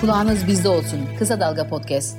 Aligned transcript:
Kulağınız 0.00 0.46
bizde 0.46 0.68
olsun. 0.68 1.00
Kısa 1.18 1.40
Dalga 1.40 1.68
Podcast. 1.68 2.18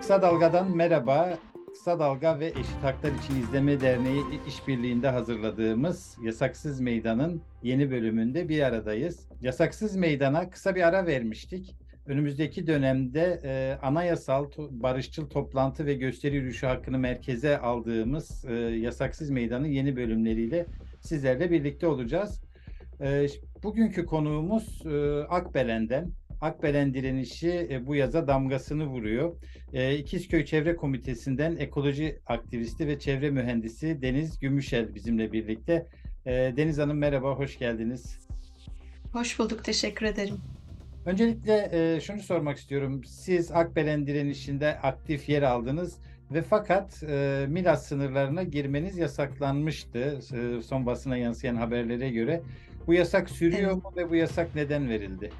Kısa 0.00 0.22
Dalga'dan 0.22 0.76
merhaba. 0.76 1.38
Kısa 1.72 1.98
Dalga 1.98 2.40
ve 2.40 2.46
Eşit 2.46 2.82
Haklar 2.82 3.10
İçin 3.22 3.42
İzleme 3.42 3.80
Derneği 3.80 4.22
işbirliğinde 4.48 5.08
hazırladığımız 5.08 6.16
Yasaksız 6.22 6.80
Meydan'ın 6.80 7.42
yeni 7.62 7.90
bölümünde 7.90 8.48
bir 8.48 8.62
aradayız. 8.62 9.28
Yasaksız 9.40 9.96
Meydan'a 9.96 10.50
kısa 10.50 10.74
bir 10.74 10.82
ara 10.82 11.06
vermiştik. 11.06 11.76
Önümüzdeki 12.06 12.66
dönemde 12.66 13.40
e, 13.44 13.78
anayasal, 13.86 14.46
barışçıl 14.70 15.26
toplantı 15.26 15.86
ve 15.86 15.94
gösteri 15.94 16.34
yürüyüşü 16.34 16.66
hakkını 16.66 16.98
merkeze 16.98 17.58
aldığımız 17.58 18.44
e, 18.48 18.54
Yasaksız 18.54 19.30
Meydan'ın 19.30 19.68
yeni 19.68 19.96
bölümleriyle 19.96 20.66
sizlerle 21.00 21.50
birlikte 21.50 21.86
olacağız. 21.86 22.40
E, 23.00 23.26
bugünkü 23.66 24.06
konuğumuz 24.06 24.86
e, 24.86 25.22
Akbelen'den. 25.28 26.10
Akbelen 26.40 26.94
direnişi 26.94 27.68
e, 27.70 27.86
bu 27.86 27.94
yaza 27.94 28.28
damgasını 28.28 28.86
vuruyor. 28.86 29.36
E, 29.72 29.96
İkizköy 29.96 30.44
Çevre 30.44 30.76
Komitesi'nden 30.76 31.56
ekoloji 31.56 32.18
aktivisti 32.26 32.88
ve 32.88 32.98
çevre 32.98 33.30
mühendisi 33.30 34.02
Deniz 34.02 34.38
Gümüşel 34.38 34.94
bizimle 34.94 35.32
birlikte. 35.32 35.86
E, 36.26 36.32
Deniz 36.56 36.78
Hanım 36.78 36.98
merhaba, 36.98 37.34
hoş 37.34 37.58
geldiniz. 37.58 38.18
Hoş 39.12 39.38
bulduk, 39.38 39.64
teşekkür 39.64 40.06
ederim. 40.06 40.36
Öncelikle 41.06 41.68
e, 41.72 42.00
şunu 42.00 42.20
sormak 42.20 42.58
istiyorum. 42.58 43.04
Siz 43.04 43.52
Akbelen 43.52 44.06
direnişinde 44.06 44.78
aktif 44.80 45.28
yer 45.28 45.42
aldınız 45.42 45.98
ve 46.30 46.42
fakat 46.42 47.02
e, 47.02 47.46
Milas 47.48 47.86
sınırlarına 47.86 48.42
girmeniz 48.42 48.98
yasaklanmıştı 48.98 50.20
e, 50.34 50.62
son 50.62 50.86
basına 50.86 51.16
yansıyan 51.16 51.56
haberlere 51.56 52.10
göre. 52.10 52.42
Bu 52.86 52.94
yasak 52.94 53.30
sürüyor 53.30 53.70
Evet. 53.72 53.84
mu 53.84 53.92
ve 53.96 54.10
bu 54.10 54.14
yasak 54.14 54.54
neden 54.54 54.88
verildi? 54.88 55.30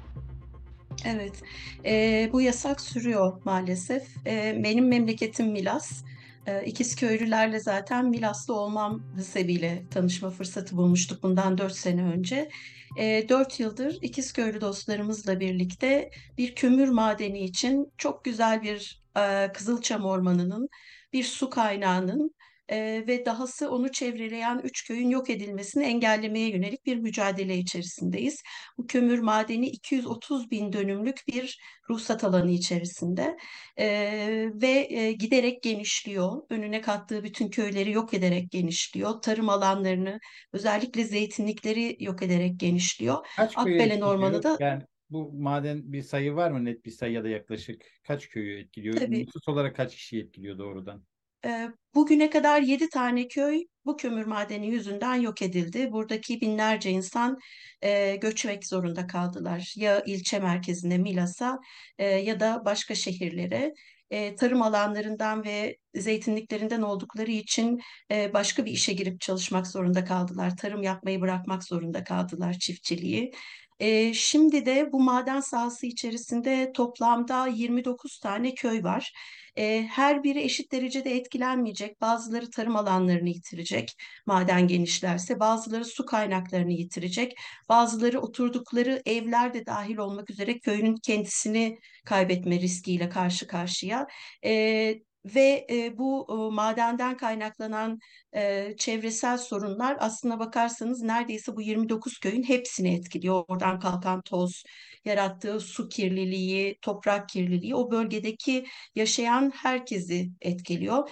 Evet, 1.05 1.41
eee, 1.85 2.29
bu 2.33 2.41
yasak 2.41 2.81
sürüyor 2.81 3.41
maalesef. 3.45 4.03
Eee, 4.25 4.61
benim 4.63 4.87
memleketim 4.87 5.51
Milas. 5.51 6.03
Eee, 6.47 6.63
İkizköylülerle 6.65 7.59
zaten 7.59 8.09
Milaslı 8.09 8.53
olmam 8.53 9.03
sebebiyle 9.23 9.83
tanışma 9.91 10.29
fırsatı 10.29 10.77
bulmuştuk 10.77 11.23
bundan 11.23 11.57
4 11.57 11.73
sene 11.75 12.03
önce. 12.03 12.49
Eee 12.97 13.29
4 13.29 13.59
yıldır 13.59 13.97
İkizköylü 14.01 14.61
dostlarımızla 14.61 15.39
birlikte 15.39 16.09
bir 16.37 16.55
kömür 16.55 16.89
madeni 16.89 17.39
için 17.39 17.91
çok 17.97 18.23
güzel 18.25 18.61
bir 18.61 19.01
eee, 19.17 19.51
Kızılçam 19.53 20.05
Ormanı'nın, 20.05 20.67
bir 21.13 21.23
su 21.23 21.49
kaynağının 21.49 22.31
eee, 22.71 23.07
ve 23.07 23.25
dahası 23.25 23.71
onu 23.71 23.91
çevreleyen 23.91 24.61
üç 24.63 24.87
köyün 24.87 25.09
yok 25.09 25.29
edilmesini 25.29 25.83
engellemeye 25.83 26.49
yönelik 26.49 26.85
bir 26.85 26.97
mücadele 26.97 27.57
içerisindeyiz. 27.57 28.41
Bu 28.77 28.87
kömür 28.87 29.19
madeni 29.19 29.67
230 29.69 30.51
bin 30.51 30.73
dönümlük 30.73 31.17
bir 31.27 31.59
ruhsat 31.89 32.23
alanı 32.23 32.51
içerisinde 32.51 33.37
Eee, 33.77 34.49
ve 34.61 34.87
e, 34.89 35.11
giderek 35.11 35.63
genişliyor. 35.63 36.41
Önüne 36.49 36.81
kattığı 36.81 37.23
bütün 37.23 37.49
köyleri 37.49 37.91
yok 37.91 38.13
ederek 38.13 38.51
genişliyor. 38.51 39.21
Tarım 39.21 39.49
alanlarını, 39.49 40.19
özellikle 40.53 41.03
zeytinlikleri 41.03 41.95
yok 41.99 42.23
ederek 42.23 42.59
genişliyor. 42.59 43.27
Kaç 43.35 43.57
Akbelen? 43.57 44.01
Ormanı 44.01 44.43
da 44.43 44.59
Yani 44.59 44.83
bu 45.09 45.33
maden 45.33 45.93
bir 45.93 46.01
sayı 46.01 46.35
var 46.35 46.51
mı 46.51 46.65
net 46.65 46.85
bir 46.85 46.91
sayı 46.91 47.13
ya 47.13 47.23
da 47.23 47.29
yaklaşık 47.29 47.85
kaç 48.03 48.29
köyü 48.29 48.59
etkiliyor? 48.59 48.99
tabii 48.99 49.27
Nüfus 49.27 49.47
olarak 49.47 49.75
kaç 49.75 49.95
kişi 49.95 50.19
etkiliyor 50.19 50.57
doğrudan? 50.57 51.05
E, 51.45 51.67
bugüne 51.95 52.29
kadar 52.29 52.61
7 52.61 52.89
tane 52.89 53.27
köy 53.27 53.63
bu 53.85 53.97
kömür 53.97 54.25
madeni 54.25 54.67
yüzünden 54.67 55.15
yok 55.15 55.41
edildi. 55.41 55.91
Buradaki 55.91 56.41
binlerce 56.41 56.89
insan 56.91 57.37
e, 57.81 58.15
göçmek 58.15 58.67
zorunda 58.67 59.07
kaldılar. 59.07 59.73
Ya 59.75 60.03
ilçe 60.05 60.39
merkezine 60.39 60.97
Milas'a 60.97 61.59
e, 61.97 62.05
ya 62.05 62.39
da 62.39 62.61
başka 62.65 62.95
şehirlere. 62.95 63.73
E, 64.09 64.35
tarım 64.35 64.61
alanlarından 64.61 65.45
ve 65.45 65.77
zeytinliklerinden 65.95 66.81
oldukları 66.81 67.31
için 67.31 67.79
e, 68.11 68.33
başka 68.33 68.65
bir 68.65 68.71
işe 68.71 68.93
girip 68.93 69.21
çalışmak 69.21 69.67
zorunda 69.67 70.05
kaldılar. 70.05 70.57
Tarım 70.57 70.83
yapmayı 70.83 71.21
bırakmak 71.21 71.63
zorunda 71.63 72.03
kaldılar, 72.03 72.53
çiftçiliği. 72.53 73.31
E, 73.79 74.13
şimdi 74.13 74.65
de 74.65 74.91
bu 74.91 74.99
maden 74.99 75.39
sahası 75.39 75.87
içerisinde 75.87 76.71
toplamda 76.75 77.47
29 77.47 78.19
tane 78.19 78.53
köy 78.55 78.83
var. 78.83 79.13
E, 79.57 79.87
her 79.91 80.23
biri 80.23 80.43
eşit 80.43 80.71
derecede 80.71 81.15
etkilenmeyecek. 81.15 82.01
Bazıları 82.01 82.49
tarım 82.49 82.75
alanlarını 82.75 83.29
yitirecek 83.29 83.95
maden 84.25 84.67
genişlerse, 84.67 85.39
bazıları 85.39 85.85
su 85.85 86.05
kaynaklarını 86.05 86.71
yitirecek, 86.71 87.37
bazıları 87.69 88.21
oturdukları 88.21 89.01
evler 89.05 89.53
de 89.53 89.65
dahil 89.65 89.97
olmak 89.97 90.29
üzere 90.29 90.59
köyün 90.59 90.95
kendisini 90.95 91.79
kaybetme 92.05 92.59
riskiyle 92.59 93.09
karşı 93.09 93.47
karşıya. 93.47 94.07
E, 94.45 94.93
ve 95.35 95.67
e, 95.69 95.97
bu 95.97 96.27
e, 96.29 96.55
madenden 96.55 97.17
kaynaklanan 97.17 97.99
e, 98.35 98.73
çevresel 98.77 99.37
sorunlar 99.37 99.97
aslına 99.99 100.39
bakarsanız 100.39 101.01
neredeyse 101.01 101.55
bu 101.55 101.61
29 101.61 102.19
köyün 102.19 102.43
hepsini 102.43 102.95
etkiliyor. 102.95 103.43
Oradan 103.47 103.79
kalkan 103.79 104.21
toz, 104.21 104.63
yarattığı 105.07 105.59
su 105.59 105.89
kirliliği, 105.89 106.77
toprak 106.81 107.29
kirliliği 107.29 107.75
o 107.75 107.91
bölgedeki 107.91 108.65
yaşayan 108.95 109.51
herkesi 109.55 110.29
etkiliyor. 110.41 111.09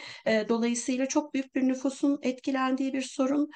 Dolayısıyla 0.50 1.06
çok 1.06 1.33
büyük 1.33 1.56
bir 1.56 1.61
nüfusun 1.61 2.19
etkilendiği 2.22 2.94
bir 2.94 3.01
sorun 3.01 3.50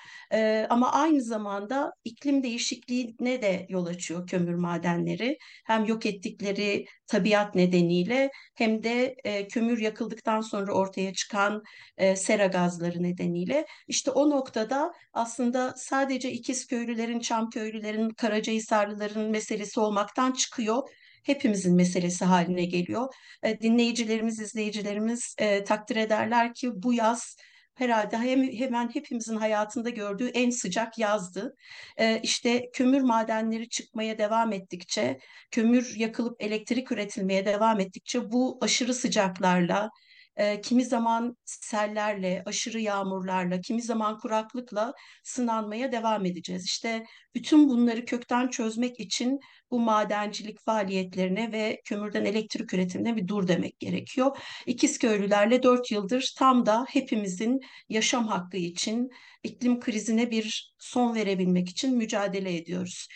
ama 0.70 0.92
aynı 0.92 1.22
zamanda 1.22 1.92
iklim 2.04 2.44
değişikliğine 2.44 3.42
de 3.42 3.66
yol 3.70 3.86
açıyor 3.86 4.28
kömür 4.28 4.56
madenleri. 4.56 5.38
Hem 5.66 5.86
yok 5.86 6.06
ettikleri 6.06 6.86
tabiat 7.10 7.56
nedeniyle 7.56 8.30
hem 8.56 8.84
de 8.84 9.16
e, 9.24 9.48
kömür 9.48 9.80
yakıldıktan 9.80 10.42
sonra 10.42 10.74
ortaya 10.74 11.14
çıkan 11.14 11.64
e, 11.98 12.16
sera 12.16 12.46
gazları 12.46 13.04
nedeniyle. 13.04 13.66
İşte 13.88 14.12
o 14.12 14.30
noktada 14.30 14.94
aslında 15.14 15.74
sadece 15.78 16.32
İkizköylülerin, 16.32 17.20
Çamköylülerin, 17.20 18.10
Karacahisarlıların 18.10 19.30
meselesi 19.30 19.80
olmaktan 19.80 20.32
çıkıyor 20.32 20.90
hepimizin 21.24 21.76
meselesi 21.76 22.26
haline 22.26 22.66
geliyor. 22.66 23.14
E, 23.44 23.62
dinleyicilerimiz, 23.62 24.40
izleyicilerimiz 24.40 25.36
e, 25.40 25.64
takdir 25.64 25.96
ederler 25.96 26.54
ki 26.54 26.72
bu 26.74 26.94
yaz 26.94 27.36
herhalde 27.80 28.18
hem, 28.18 28.44
hemen 28.44 28.90
hepimizin 28.94 29.36
hayatında 29.36 29.90
gördüğü 29.90 30.28
en 30.28 30.50
sıcak 30.50 30.98
yazdı. 31.00 31.56
E, 31.98 32.20
işte 32.24 32.70
kömür 32.74 33.02
madenleri 33.02 33.70
çıkmaya 33.70 34.18
devam 34.18 34.54
ettikçe, 34.54 35.20
kömür 35.52 35.96
yakılıp 35.96 36.44
elektrik 36.44 36.92
üretilmeye 36.92 37.46
devam 37.46 37.80
ettikçe 37.80 38.32
bu 38.32 38.58
aşırı 38.62 38.94
sıcaklarla, 38.94 39.90
e, 40.36 40.62
kimi 40.62 40.86
zaman 40.86 41.38
sellerle, 41.46 42.44
aşırı 42.46 42.80
yağmurlarla, 42.80 43.62
kimi 43.62 43.82
zaman 43.82 44.18
kuraklıkla 44.18 44.94
sınanmaya 45.24 45.92
devam 45.92 46.26
edeceğiz. 46.26 46.66
İşte 46.66 47.06
bütün 47.36 47.70
bunları 47.70 48.06
kökten 48.06 48.48
çözmek 48.48 49.00
için 49.00 49.40
bu 49.72 49.80
madencilik 49.80 50.60
faaliyetlerine 50.60 51.52
ve 51.52 51.82
kömürden 51.86 52.26
elektrik 52.26 52.74
üretimine 52.74 53.16
bir 53.16 53.28
dur 53.28 53.48
demek 53.48 53.80
gerekiyor. 53.80 54.38
İkizköylülerle 54.66 55.64
4 55.64 55.92
yıldır 55.92 56.34
tam 56.38 56.66
da 56.66 56.86
hepimizin 56.90 57.60
yaşam 57.90 58.28
hakkı 58.28 58.58
için, 58.58 59.10
iklim 59.44 59.80
krizine 59.80 60.32
bir 60.32 60.74
son 60.80 61.16
verebilmek 61.16 61.70
için 61.70 61.98
mücadele 61.98 62.58
ediyoruz. 62.58 63.08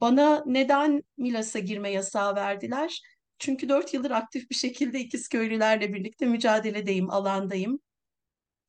Bana 0.00 0.42
neden 0.46 1.02
Milas'a 1.16 1.58
girme 1.58 1.90
yasağı 1.90 2.34
verdiler? 2.34 3.00
Çünkü 3.42 3.68
4 3.68 3.94
yıldır 3.94 4.10
aktif 4.10 4.50
bir 4.50 4.54
şekilde 4.54 5.00
İkizköylülerle 5.00 5.94
birlikte 5.94 6.26
mücadeledeyim, 6.26 7.10
alandayım. 7.10 7.80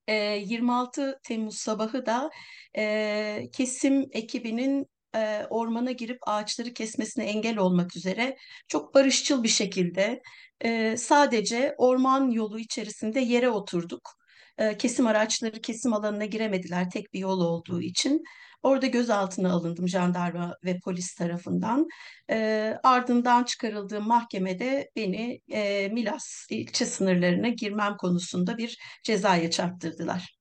E, 0.08 0.16
26 0.16 1.20
Temmuz 1.24 1.58
sabahı 1.58 2.06
da 2.06 2.30
e, 2.78 3.50
kesim 3.54 4.06
ekibinin 4.12 4.88
e, 5.16 5.46
ormana 5.50 5.92
girip 5.92 6.18
ağaçları 6.28 6.74
kesmesine 6.74 7.26
engel 7.26 7.58
olmak 7.58 7.96
üzere 7.96 8.38
çok 8.68 8.96
barışçıl 8.96 9.44
bir 9.44 9.50
şekilde 9.50 10.22
e, 10.62 10.98
sadece 10.98 11.76
orman 11.78 12.32
yolu 12.32 12.60
içerisinde 12.60 13.20
yere 13.20 13.50
oturduk. 13.50 14.10
E, 14.58 14.78
kesim 14.78 15.08
araçları 15.08 15.62
kesim 15.62 15.94
alanına 15.94 16.26
giremediler 16.26 16.90
tek 16.90 17.14
bir 17.14 17.20
yol 17.20 17.42
olduğu 17.42 17.82
için. 17.82 18.24
Orada 18.64 18.88
gözaltına 18.88 19.52
alındım 19.52 19.88
jandarma 19.88 20.56
ve 20.66 20.80
polis 20.84 21.16
tarafından. 21.16 21.88
E, 22.30 22.78
ardından 22.84 23.44
çıkarıldığım 23.44 24.08
mahkemede 24.08 24.92
beni 24.96 25.42
e, 25.52 25.90
Milas 25.90 26.48
ilçe 26.50 26.86
sınırlarına 26.86 27.48
girmem 27.50 27.98
konusunda 27.98 28.58
bir 28.58 28.78
cezaya 29.04 29.52
çarptırdılar. 29.52 30.38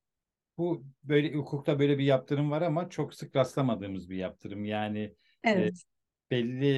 Bu 0.58 0.84
böyle 1.04 1.34
hukukta 1.34 1.78
böyle 1.78 1.98
bir 1.98 2.04
yaptırım 2.04 2.50
var 2.50 2.62
ama 2.62 2.90
çok 2.90 3.14
sık 3.14 3.36
rastlamadığımız 3.36 4.10
bir 4.10 4.16
yaptırım. 4.16 4.64
Yani 4.64 4.98
e, 5.00 5.16
Evet. 5.50 5.82
belli 6.30 6.76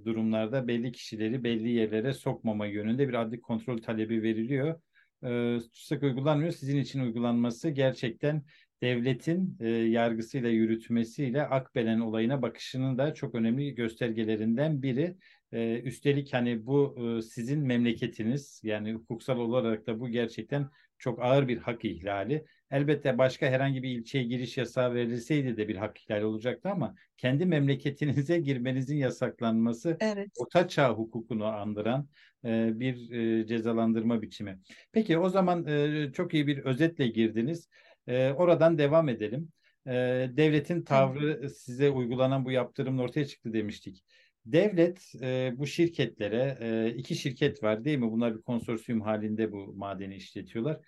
e, 0.00 0.04
durumlarda 0.04 0.68
belli 0.68 0.92
kişileri 0.92 1.44
belli 1.44 1.68
yerlere 1.70 2.12
sokmama 2.12 2.66
yönünde 2.66 3.08
bir 3.08 3.14
adli 3.14 3.40
kontrol 3.40 3.78
talebi 3.78 4.22
veriliyor. 4.22 4.80
E, 5.24 5.58
sık 5.72 6.02
uygulanmıyor. 6.02 6.52
Sizin 6.52 6.78
için 6.78 7.00
uygulanması 7.00 7.70
gerçekten 7.70 8.42
devletin 8.84 9.56
e, 9.60 9.68
yargısıyla 9.68 10.48
yürütmesiyle 10.48 11.42
Akbelen 11.42 12.00
olayına 12.00 12.42
bakışının 12.42 12.98
da 12.98 13.14
çok 13.14 13.34
önemli 13.34 13.74
göstergelerinden 13.74 14.82
biri. 14.82 15.16
E, 15.52 15.80
üstelik 15.80 16.32
hani 16.32 16.66
bu 16.66 16.96
e, 16.98 17.22
sizin 17.22 17.60
memleketiniz 17.60 18.60
yani 18.64 18.92
hukuksal 18.92 19.38
olarak 19.38 19.86
da 19.86 20.00
bu 20.00 20.08
gerçekten 20.08 20.70
çok 20.98 21.22
ağır 21.22 21.48
bir 21.48 21.58
hak 21.58 21.84
ihlali. 21.84 22.44
Elbette 22.70 23.18
başka 23.18 23.46
herhangi 23.46 23.82
bir 23.82 23.90
ilçeye 23.90 24.24
giriş 24.24 24.56
yasağı 24.58 24.94
verilseydi 24.94 25.56
de 25.56 25.68
bir 25.68 25.76
hak 25.76 25.98
ihlali 26.00 26.24
olacaktı 26.24 26.68
ama 26.68 26.94
kendi 27.16 27.46
memleketinize 27.46 28.38
girmenizin 28.38 28.96
yasaklanması 28.96 29.96
evet. 30.00 30.28
Orta 30.38 30.68
Çağ 30.68 30.90
hukukunu 30.90 31.44
andıran 31.44 32.08
e, 32.44 32.80
bir 32.80 33.10
e, 33.10 33.46
cezalandırma 33.46 34.22
biçimi. 34.22 34.58
Peki 34.92 35.18
o 35.18 35.28
zaman 35.28 35.66
e, 35.66 36.12
çok 36.12 36.34
iyi 36.34 36.46
bir 36.46 36.58
özetle 36.58 37.06
girdiniz. 37.08 37.68
E, 38.06 38.32
oradan 38.32 38.78
devam 38.78 39.08
edelim. 39.08 39.48
E, 39.86 39.92
devletin 40.32 40.82
tavrı 40.82 41.38
evet. 41.40 41.58
size 41.58 41.90
uygulanan 41.90 42.44
bu 42.44 42.50
yaptırımın 42.50 42.98
ortaya 42.98 43.26
çıktı 43.26 43.52
demiştik. 43.52 44.04
Devlet 44.46 45.12
e, 45.22 45.52
bu 45.56 45.66
şirketlere 45.66 46.58
e, 46.60 46.94
iki 46.96 47.14
şirket 47.14 47.62
var 47.62 47.84
değil 47.84 47.98
mi? 47.98 48.10
Bunlar 48.10 48.36
bir 48.36 48.42
konsorsiyum 48.42 49.00
halinde 49.00 49.52
bu 49.52 49.74
madeni 49.76 50.16
işletiyorlar. 50.16 50.80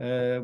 E, 0.00 0.38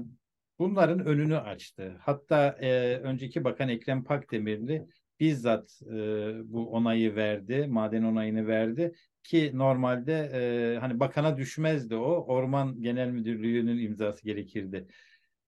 bunların 0.58 1.06
önünü 1.06 1.36
açtı. 1.36 1.96
Hatta 2.00 2.58
e, 2.60 2.96
önceki 2.96 3.44
bakan 3.44 3.68
Ekrem 3.68 4.04
Pakdemirli 4.04 4.86
bizzat 5.20 5.80
e, 5.86 5.96
bu 6.44 6.70
onayı 6.70 7.16
verdi, 7.16 7.66
maden 7.68 8.02
onayını 8.02 8.46
verdi 8.46 8.92
ki 9.22 9.50
normalde 9.54 10.30
e, 10.34 10.78
hani 10.78 11.00
bakana 11.00 11.36
düşmezdi 11.36 11.96
o. 11.96 12.24
Orman 12.26 12.82
Genel 12.82 13.08
Müdürlüğü'nün 13.08 13.78
imzası 13.78 14.24
gerekirdi. 14.24 14.86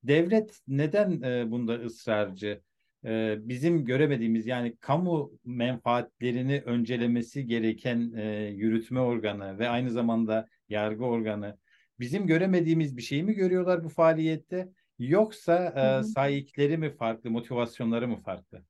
Devlet 0.04 0.60
neden 0.68 1.22
e, 1.22 1.50
bunda 1.50 1.74
ısrarcı? 1.74 2.62
E, 3.04 3.36
bizim 3.38 3.84
göremediğimiz 3.84 4.46
yani 4.46 4.76
kamu 4.76 5.32
menfaatlerini 5.44 6.62
öncelemesi 6.66 7.46
gereken 7.46 8.12
e, 8.16 8.24
yürütme 8.46 9.00
organı 9.00 9.58
ve 9.58 9.68
aynı 9.68 9.90
zamanda 9.90 10.48
yargı 10.68 11.04
organı 11.04 11.58
bizim 12.00 12.26
göremediğimiz 12.26 12.96
bir 12.96 13.02
şeyi 13.02 13.22
mi 13.22 13.34
görüyorlar 13.34 13.84
bu 13.84 13.88
faaliyette? 13.88 14.68
Yoksa 14.98 15.74
e, 16.00 16.02
sahipleri 16.02 16.78
mi 16.78 16.90
farklı, 16.90 17.30
motivasyonları 17.30 18.08
mı 18.08 18.22
farklı? 18.22 18.64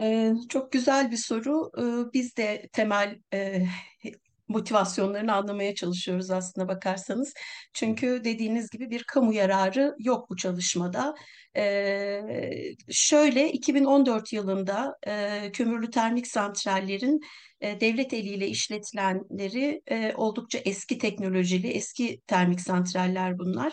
Ee, 0.00 0.34
çok 0.48 0.72
güzel 0.72 1.10
bir 1.10 1.16
soru. 1.16 1.70
Ee, 1.78 2.12
biz 2.12 2.36
de 2.36 2.68
temel 2.72 3.18
e, 3.32 3.66
motivasyonlarını 4.48 5.34
anlamaya 5.34 5.74
çalışıyoruz 5.74 6.30
aslında 6.30 6.68
bakarsanız. 6.68 7.34
Çünkü 7.72 8.20
dediğiniz 8.24 8.70
gibi 8.70 8.90
bir 8.90 9.04
kamu 9.04 9.34
yararı 9.34 9.94
yok 9.98 10.30
bu 10.30 10.36
çalışmada. 10.36 11.14
Ee, 11.56 12.22
şöyle 12.90 13.52
2014 13.52 14.32
yılında 14.32 14.96
e, 15.06 15.52
kömürlü 15.52 15.90
termik 15.90 16.26
santrallerin 16.26 17.20
e, 17.60 17.80
devlet 17.80 18.12
eliyle 18.12 18.48
işletilenleri 18.48 19.82
e, 19.86 20.12
oldukça 20.14 20.58
eski 20.58 20.98
teknolojili, 20.98 21.68
eski 21.68 22.20
termik 22.26 22.60
santraller 22.60 23.38
bunlar 23.38 23.72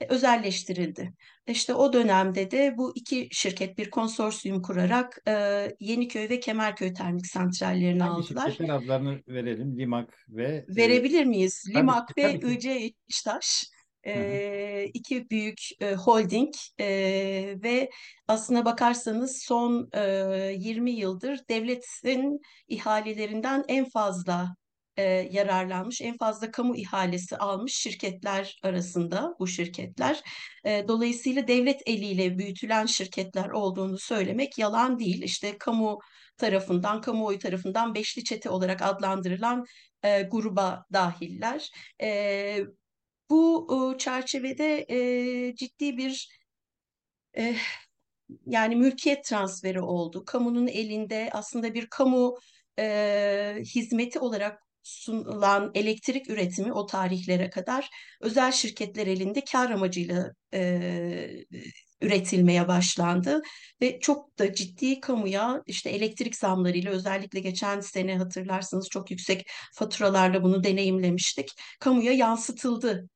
e, 0.00 0.06
özelleştirildi. 0.06 1.12
İşte 1.46 1.74
o 1.74 1.92
dönemde 1.92 2.50
de 2.50 2.74
bu 2.76 2.92
iki 2.94 3.28
şirket 3.32 3.78
bir 3.78 3.90
konsorsiyum 3.90 4.62
kurarak 4.62 5.18
e, 5.28 5.68
Yeniköy 5.80 6.28
ve 6.28 6.40
Kemerköy 6.40 6.94
termik 6.94 7.26
santrallerini 7.26 8.02
Hangi 8.02 8.22
aldılar. 8.24 8.50
şirketler 8.50 8.74
adlarını 8.74 9.20
verelim? 9.28 9.78
Limak 9.78 10.24
ve... 10.28 10.64
Verebilir 10.68 11.24
miyiz? 11.24 11.64
Tabii 11.66 11.78
Limak 11.78 12.18
ve. 12.18 12.34
IC 12.34 12.92
İçtaş. 13.08 13.64
E, 14.06 14.90
iki 14.94 15.30
büyük 15.30 15.60
e, 15.80 15.94
holding 15.94 16.54
e, 16.80 16.86
ve 17.62 17.90
aslına 18.28 18.64
bakarsanız 18.64 19.42
son 19.42 19.90
e, 19.94 20.00
20 20.58 20.90
yıldır 20.90 21.40
devletin 21.50 22.40
ihalelerinden 22.68 23.64
en 23.68 23.84
fazla 23.88 24.56
e, 24.96 25.02
yararlanmış, 25.30 26.00
en 26.00 26.16
fazla 26.16 26.50
kamu 26.50 26.76
ihalesi 26.76 27.36
almış 27.36 27.74
şirketler 27.74 28.58
arasında 28.62 29.34
bu 29.38 29.46
şirketler. 29.46 30.22
E, 30.64 30.84
dolayısıyla 30.88 31.48
devlet 31.48 31.82
eliyle 31.86 32.38
büyütülen 32.38 32.86
şirketler 32.86 33.48
olduğunu 33.50 33.98
söylemek 33.98 34.58
yalan 34.58 34.98
değil. 34.98 35.22
İşte 35.22 35.58
kamu 35.58 35.98
tarafından, 36.36 37.00
kamuoyu 37.00 37.38
tarafından 37.38 37.94
beşli 37.94 38.24
çete 38.24 38.50
olarak 38.50 38.82
adlandırılan 38.82 39.64
e, 40.02 40.22
gruba 40.22 40.84
dahiller. 40.92 41.70
E, 42.02 42.58
bu 43.30 43.68
e, 43.94 43.98
çerçevede 43.98 44.86
e, 44.90 45.54
ciddi 45.56 45.96
bir 45.96 46.28
e, 47.38 47.56
yani 48.46 48.76
mülkiyet 48.76 49.24
transferi 49.24 49.80
oldu. 49.80 50.24
Kamunun 50.24 50.66
elinde 50.66 51.30
aslında 51.32 51.74
bir 51.74 51.86
kamu 51.86 52.38
e, 52.78 53.56
hizmeti 53.74 54.18
olarak 54.18 54.62
sunulan 54.82 55.70
elektrik 55.74 56.30
üretimi 56.30 56.72
o 56.72 56.86
tarihlere 56.86 57.50
kadar 57.50 57.90
özel 58.20 58.52
şirketler 58.52 59.06
elinde 59.06 59.44
kar 59.44 59.70
amacıyla 59.70 60.30
e, 60.54 61.44
üretilmeye 62.02 62.68
başlandı 62.68 63.42
ve 63.82 64.00
çok 64.00 64.38
da 64.38 64.54
ciddi 64.54 65.00
kamuya 65.00 65.62
işte 65.66 65.90
elektrik 65.90 66.36
zamlarıyla 66.36 66.90
özellikle 66.90 67.40
geçen 67.40 67.80
sene 67.80 68.18
hatırlarsınız 68.18 68.88
çok 68.88 69.10
yüksek 69.10 69.46
faturalarla 69.74 70.42
bunu 70.42 70.64
deneyimlemiştik. 70.64 71.48
Kamuya 71.80 72.12
yansıtıldı 72.12 73.08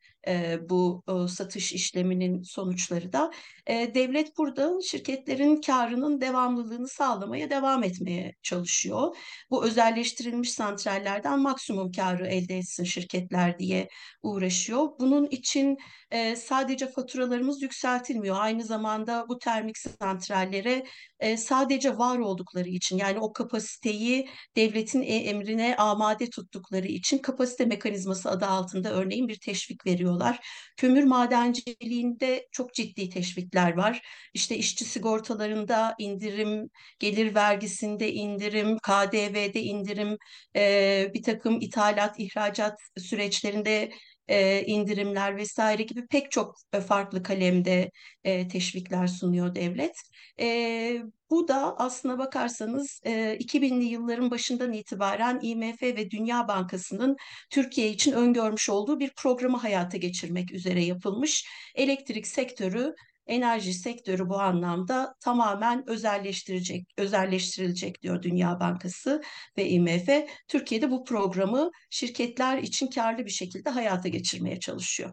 bu 0.69 1.03
satış 1.29 1.73
işleminin 1.73 2.43
sonuçları 2.43 3.13
da. 3.13 3.31
Devlet 3.69 4.39
burada 4.39 4.73
şirketlerin 4.91 5.61
karının 5.61 6.21
devamlılığını 6.21 6.89
sağlamaya 6.89 7.51
devam 7.51 7.85
etmeye 7.85 8.35
çalışıyor. 8.43 9.17
Bu 9.51 9.65
özelleştirilmiş 9.65 10.53
santrallerden 10.53 11.41
maksimum 11.41 11.93
karı 11.93 12.27
elde 12.27 12.59
etsin 12.59 12.85
şirketler 12.85 13.59
diye 13.59 13.89
uğraşıyor. 14.23 14.89
Bunun 15.01 15.27
için 15.27 15.77
sadece 16.37 16.87
faturalarımız 16.91 17.63
yükseltilmiyor. 17.63 18.37
Aynı 18.39 18.65
zamanda 18.65 19.25
bu 19.29 19.39
termik 19.39 19.79
santrallere 19.79 20.85
sadece 21.37 21.99
var 21.99 22.19
oldukları 22.19 22.69
için 22.69 22.99
yani 22.99 23.19
o 23.19 23.33
kapasiteyi 23.33 24.29
devletin 24.57 25.03
emrine 25.03 25.77
amade 25.77 26.31
tuttukları 26.31 26.87
için 26.87 27.19
kapasite 27.19 27.65
mekanizması 27.65 28.31
adı 28.31 28.47
altında 28.47 28.93
örneğin 28.93 29.29
bir 29.29 29.39
teşvik 29.41 29.87
veriyorlar. 30.17 30.41
Kömür 30.77 31.05
madenciliğinde 31.05 32.47
çok 32.53 32.75
ciddi 32.75 33.09
teşvikler 33.11 33.77
var. 33.77 34.03
İşte 34.35 34.57
işçi 34.57 34.85
sigortalarında 34.85 35.95
indirim, 35.99 36.71
gelir 36.99 37.35
vergisinde 37.35 38.13
indirim, 38.13 38.79
KDV'de 38.79 39.63
indirim, 39.63 40.17
e, 40.57 41.11
bir 41.15 41.23
takım 41.23 41.61
ithalat, 41.61 42.15
ihracat 42.21 42.79
süreçlerinde 42.99 43.91
e, 44.29 44.63
indirimler 44.67 45.37
vesaire 45.37 45.83
gibi 45.83 46.07
pek 46.07 46.31
çok 46.31 46.57
e, 46.73 46.81
farklı 46.81 47.23
kalemde 47.23 47.91
e, 48.25 48.49
teşvikler 48.49 49.07
sunuyor 49.07 49.55
devlet. 49.55 49.97
E, 50.41 51.03
bu 51.31 51.49
da 51.49 51.77
aslına 51.79 52.19
bakarsanız 52.19 53.01
e, 53.05 53.37
2000'li 53.37 53.85
yılların 53.85 54.31
başından 54.31 54.73
itibaren 54.73 55.41
IMF 55.43 55.83
ve 55.83 56.11
Dünya 56.11 56.49
Bankası'nın 56.49 57.17
Türkiye 57.51 57.91
için 57.91 58.13
öngörmüş 58.13 58.71
olduğu 58.71 59.01
bir 59.01 59.11
programı 59.17 59.57
hayata 59.57 59.97
geçirmek 59.97 60.53
üzere 60.53 60.85
yapılmış. 60.85 61.49
Elektrik 61.75 62.27
sektörü 62.27 62.95
enerji 63.27 63.73
sektörü 63.73 64.29
bu 64.29 64.41
anlamda 64.41 65.15
tamamen 65.21 65.89
özelleştirecek, 65.91 66.87
özelleştirilecek 66.99 68.03
diyor 68.03 68.23
Dünya 68.23 68.61
Bankası 68.61 69.23
ve 69.59 69.69
IMF. 69.69 70.09
Türkiye'de 70.49 70.91
bu 70.91 71.05
programı 71.05 71.71
şirketler 71.91 72.59
için 72.59 72.87
karlı 72.87 73.25
bir 73.25 73.31
şekilde 73.31 73.71
hayata 73.71 74.09
geçirmeye 74.09 74.61
çalışıyor. 74.61 75.13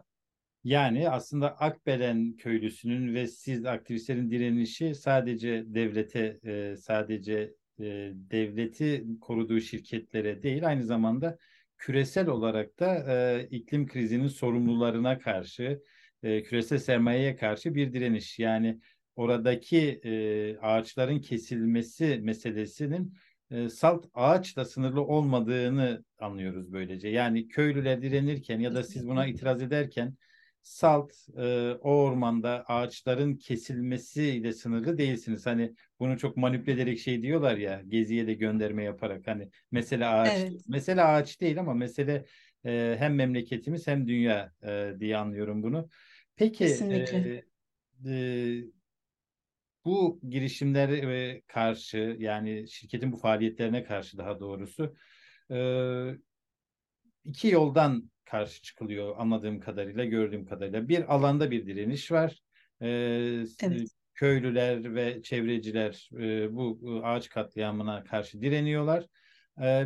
Yani 0.64 1.10
aslında 1.10 1.56
Akbelen 1.56 2.36
köylüsünün 2.36 3.14
ve 3.14 3.26
siz 3.26 3.66
aktivistlerin 3.66 4.30
direnişi 4.30 4.94
sadece 4.94 5.64
devlete, 5.66 6.38
e, 6.44 6.76
sadece 6.76 7.54
e, 7.80 7.84
devleti 8.14 9.04
koruduğu 9.20 9.60
şirketlere 9.60 10.42
değil, 10.42 10.66
aynı 10.66 10.84
zamanda 10.84 11.38
küresel 11.78 12.28
olarak 12.28 12.80
da 12.80 13.12
e, 13.12 13.46
iklim 13.50 13.86
krizinin 13.86 14.28
sorumlularına 14.28 15.18
karşı, 15.18 15.82
e, 16.24 16.42
küresel 16.42 16.78
sermayeye 16.78 17.36
karşı 17.36 17.74
bir 17.74 17.92
direniş. 17.92 18.38
Yani 18.38 18.80
oradaki 19.16 20.00
e, 20.04 20.56
ağaçların 20.58 21.20
kesilmesi 21.20 22.20
meselesinin 22.22 23.14
e, 23.50 23.68
salt 23.68 24.06
ağaçla 24.14 24.64
sınırlı 24.64 25.02
olmadığını 25.02 26.04
anlıyoruz 26.18 26.72
böylece. 26.72 27.08
Yani 27.08 27.48
köylüler 27.48 28.02
direnirken 28.02 28.60
ya 28.60 28.74
da 28.74 28.82
siz 28.82 29.08
buna 29.08 29.26
itiraz 29.26 29.62
ederken 29.62 30.16
salt 30.62 31.12
e, 31.38 31.72
o 31.72 31.90
ormanda 31.90 32.64
ağaçların 32.66 33.34
kesilmesiyle 33.36 34.52
sınırlı 34.52 34.98
değilsiniz. 34.98 35.46
Hani 35.46 35.74
bunu 36.00 36.18
çok 36.18 36.36
manipüle 36.36 36.72
ederek 36.72 36.98
şey 36.98 37.22
diyorlar 37.22 37.56
ya 37.56 37.82
geziye 37.88 38.26
de 38.26 38.34
gönderme 38.34 38.84
yaparak 38.84 39.26
hani 39.26 39.48
mesele 39.70 40.06
ağaç. 40.06 40.38
Evet. 40.38 40.68
Mesele 40.68 41.02
ağaç 41.02 41.40
değil 41.40 41.60
ama 41.60 41.74
mesele 41.74 42.24
e, 42.66 42.96
hem 42.98 43.14
memleketimiz 43.14 43.86
hem 43.86 44.08
dünya 44.08 44.52
e, 44.62 44.92
diye 45.00 45.16
anlıyorum 45.16 45.62
bunu. 45.62 45.88
Peki 46.36 46.58
Kesinlikle. 46.58 47.44
e, 48.06 48.64
bu 49.84 50.20
girişimlere 50.28 51.42
karşı 51.46 52.16
yani 52.18 52.68
şirketin 52.68 53.12
bu 53.12 53.16
faaliyetlerine 53.16 53.84
karşı 53.84 54.18
daha 54.18 54.40
doğrusu 54.40 54.94
iki 57.24 57.48
yoldan 57.48 58.10
karşı 58.24 58.62
çıkılıyor 58.62 59.14
anladığım 59.18 59.60
kadarıyla, 59.60 60.04
gördüğüm 60.04 60.46
kadarıyla. 60.46 60.88
Bir 60.88 61.14
alanda 61.14 61.50
bir 61.50 61.66
direniş 61.66 62.12
var. 62.12 62.42
Evet. 62.80 63.88
Köylüler 64.14 64.94
ve 64.94 65.22
çevreciler 65.22 66.08
bu 66.50 67.00
ağaç 67.04 67.28
katliamına 67.28 68.04
karşı 68.04 68.42
direniyorlar. 68.42 69.06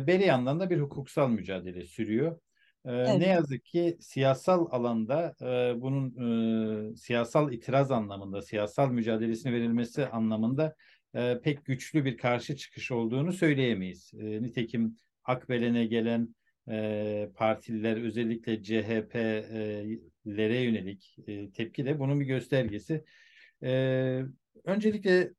Beri 0.07 0.25
yandan 0.25 0.59
da 0.59 0.69
bir 0.69 0.79
hukuksal 0.79 1.29
mücadele 1.29 1.85
sürüyor. 1.85 2.39
Evet. 2.85 3.17
Ne 3.17 3.27
yazık 3.27 3.65
ki 3.65 3.97
siyasal 3.99 4.67
alanda 4.71 5.35
e, 5.41 5.81
bunun 5.81 6.91
e, 6.93 6.95
siyasal 6.95 7.53
itiraz 7.53 7.91
anlamında, 7.91 8.41
siyasal 8.41 8.91
mücadelesine 8.91 9.53
verilmesi 9.53 10.07
anlamında 10.07 10.75
e, 11.15 11.39
pek 11.43 11.65
güçlü 11.65 12.05
bir 12.05 12.17
karşı 12.17 12.55
çıkış 12.55 12.91
olduğunu 12.91 13.33
söyleyemeyiz. 13.33 14.11
E, 14.13 14.41
nitekim 14.41 14.97
Akbelen'e 15.23 15.85
gelen 15.85 16.35
e, 16.69 17.29
partililer 17.35 18.03
özellikle 18.03 18.63
CHP'lere 18.63 20.57
yönelik 20.57 21.15
e, 21.27 21.51
tepki 21.51 21.85
de 21.85 21.99
bunun 21.99 22.19
bir 22.19 22.25
göstergesi. 22.25 23.03
E, 23.63 24.23
öncelikle 24.63 25.31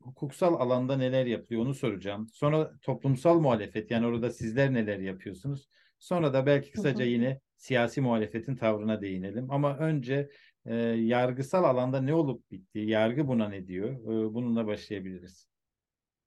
hukuksal 0.00 0.54
alanda 0.54 0.96
neler 0.96 1.26
yapılıyor 1.26 1.62
onu 1.62 1.74
soracağım. 1.74 2.28
Sonra 2.32 2.72
toplumsal 2.82 3.40
muhalefet 3.40 3.90
yani 3.90 4.06
orada 4.06 4.30
sizler 4.30 4.74
neler 4.74 4.98
yapıyorsunuz? 4.98 5.68
Sonra 6.04 6.34
da 6.34 6.46
belki 6.46 6.70
kısaca 6.70 7.04
yine 7.04 7.40
siyasi 7.56 8.00
muhalefetin 8.00 8.56
tavrına 8.56 9.00
değinelim. 9.00 9.50
Ama 9.50 9.78
önce 9.78 10.30
e, 10.66 10.74
yargısal 10.84 11.64
alanda 11.64 12.00
ne 12.00 12.14
olup 12.14 12.50
bitti? 12.50 12.78
Yargı 12.78 13.28
buna 13.28 13.48
ne 13.48 13.66
diyor? 13.66 13.90
E, 13.90 14.34
bununla 14.34 14.66
başlayabiliriz. 14.66 15.48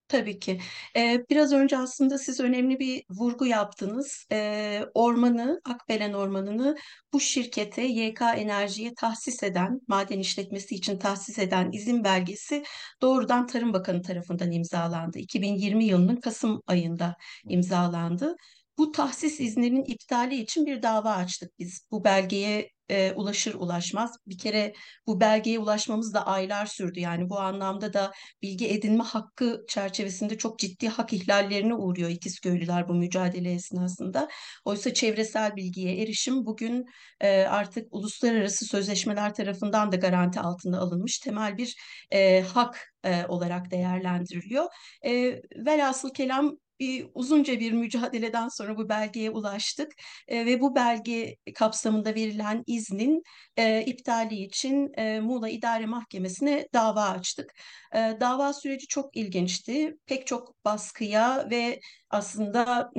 Tabii 0.07 0.39
ki. 0.39 0.59
Ee, 0.95 1.25
biraz 1.29 1.53
önce 1.53 1.77
aslında 1.77 2.17
siz 2.17 2.39
önemli 2.39 2.79
bir 2.79 3.03
vurgu 3.09 3.45
yaptınız. 3.45 4.25
Ee, 4.31 4.81
ormanı, 4.93 5.61
Akbelen 5.65 6.13
Ormanı'nı 6.13 6.77
bu 7.13 7.19
şirkete 7.19 7.81
YK 7.83 8.21
Enerji'ye 8.21 8.93
tahsis 8.93 9.43
eden, 9.43 9.79
maden 9.87 10.19
işletmesi 10.19 10.75
için 10.75 10.99
tahsis 10.99 11.39
eden 11.39 11.71
izin 11.71 12.03
belgesi 12.03 12.63
doğrudan 13.01 13.47
Tarım 13.47 13.73
Bakanı 13.73 14.01
tarafından 14.01 14.51
imzalandı. 14.51 15.19
2020 15.19 15.85
yılının 15.85 16.15
Kasım 16.15 16.61
ayında 16.67 17.15
imzalandı. 17.49 18.35
Bu 18.77 18.91
tahsis 18.91 19.39
izninin 19.39 19.85
iptali 19.85 20.35
için 20.35 20.65
bir 20.65 20.81
dava 20.81 21.11
açtık 21.11 21.59
biz. 21.59 21.87
Bu 21.91 22.03
belgeye 22.03 22.69
e, 22.89 23.11
ulaşır 23.11 23.53
ulaşmaz. 23.53 24.17
Bir 24.27 24.37
kere 24.37 24.73
bu 25.07 25.19
belgeye 25.19 25.59
ulaşmamız 25.59 26.13
da 26.13 26.25
aylar 26.27 26.65
sürdü. 26.65 26.99
Yani 26.99 27.29
bu 27.29 27.39
anlamda 27.39 27.93
da 27.93 28.11
bilgi 28.41 28.67
edinme 28.69 29.03
hakkı 29.03 29.65
çerçevesinde 29.69 30.37
çok 30.37 30.59
ciddi 30.59 30.87
hak 30.87 31.13
ihlallerine 31.13 31.73
uğruyor 31.73 32.09
İkizköylüler 32.09 32.87
bu 32.87 32.93
mücadele 32.93 33.51
esnasında. 33.53 34.27
Oysa 34.65 34.93
çevresel 34.93 35.55
bilgiye 35.55 36.01
erişim 36.01 36.45
bugün 36.45 36.85
e, 37.21 37.41
artık 37.41 37.87
uluslararası 37.91 38.65
sözleşmeler 38.65 39.33
tarafından 39.33 39.91
da 39.91 39.95
garanti 39.95 40.39
altında 40.39 40.79
alınmış 40.79 41.19
temel 41.19 41.57
bir 41.57 41.75
e, 42.11 42.41
hak 42.41 42.93
e, 43.03 43.25
olarak 43.25 43.71
değerlendiriliyor. 43.71 44.65
E, 45.05 45.41
velhasıl 45.65 46.09
kelam 46.13 46.57
bir 46.79 47.07
uzunca 47.13 47.59
bir 47.59 47.71
mücadeleden 47.71 48.47
sonra 48.47 48.77
bu 48.77 48.89
belgeye 48.89 49.29
ulaştık 49.31 49.91
e, 50.27 50.45
ve 50.45 50.61
bu 50.61 50.75
belge 50.75 51.35
kapsamında 51.55 52.15
verilen 52.15 52.63
iznin 52.67 53.23
e, 53.57 53.85
iptali 53.85 54.35
için 54.35 54.93
e, 54.97 55.19
Muğla 55.19 55.49
İdare 55.49 55.85
Mahkemesi'ne 55.85 56.67
dava 56.73 57.03
açtık. 57.03 57.53
E, 57.95 57.97
dava 58.19 58.53
süreci 58.53 58.87
çok 58.87 59.17
ilginçti. 59.17 59.97
Pek 60.05 60.27
çok 60.27 60.65
baskıya 60.65 61.47
ve 61.51 61.79
aslında 62.09 62.91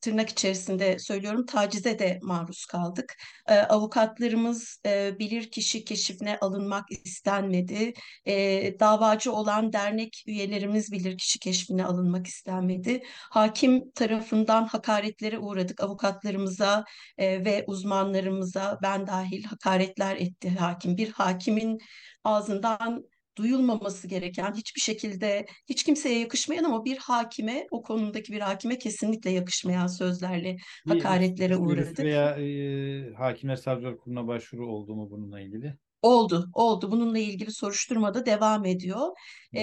tırnak 0.00 0.28
içerisinde 0.30 0.98
söylüyorum 0.98 1.46
tacize 1.46 1.98
de 1.98 2.18
maruz 2.22 2.66
kaldık. 2.66 3.16
E, 3.48 3.54
avukatlarımız 3.54 4.80
e, 4.86 5.18
bilirkişi 5.18 5.84
keşifine 5.84 6.38
alınmak 6.38 6.84
istenmedi. 7.04 7.92
E, 8.26 8.34
davacı 8.80 9.32
olan 9.32 9.72
dernek 9.72 10.24
üyelerimiz 10.26 10.92
bilirkişi 10.92 11.38
keşfine 11.38 11.84
alınmak 11.84 12.26
istenmedi. 12.26 13.02
Hakim 13.30 13.90
tarafından 13.90 14.64
hakaretlere 14.64 15.38
uğradık. 15.38 15.82
Avukatlarımıza 15.82 16.84
e, 17.18 17.44
ve 17.44 17.64
uzmanlarımıza 17.66 18.78
ben 18.82 19.06
dahil 19.06 19.44
hakaretler 19.44 20.16
etti 20.16 20.50
hakim. 20.50 20.96
Bir 20.96 21.10
hakimin 21.12 21.78
ağzından 22.24 23.04
duyulmaması 23.42 24.08
gereken, 24.08 24.54
hiçbir 24.54 24.80
şekilde 24.80 25.46
hiç 25.68 25.82
kimseye 25.82 26.18
yakışmayan 26.18 26.64
ama 26.64 26.84
bir 26.84 26.96
hakime, 26.96 27.66
o 27.70 27.82
konumdaki 27.82 28.32
bir 28.32 28.40
hakime 28.40 28.78
kesinlikle 28.78 29.30
yakışmayan 29.30 29.86
sözlerle 29.86 30.56
hakaretlere 30.88 31.56
uğradık. 31.56 31.98
Veya 31.98 32.30
e, 32.30 33.14
Hakimler 33.14 33.56
Savcılar 33.56 33.96
Kurulu'na 33.96 34.26
başvuru 34.26 34.66
oldu 34.66 34.94
mu 34.94 35.10
bununla 35.10 35.40
ilgili? 35.40 35.74
Oldu, 36.02 36.46
oldu. 36.54 36.90
Bununla 36.90 37.18
ilgili 37.18 37.52
soruşturma 37.52 38.14
da 38.14 38.26
devam 38.26 38.64
ediyor. 38.64 39.08
E, 39.56 39.62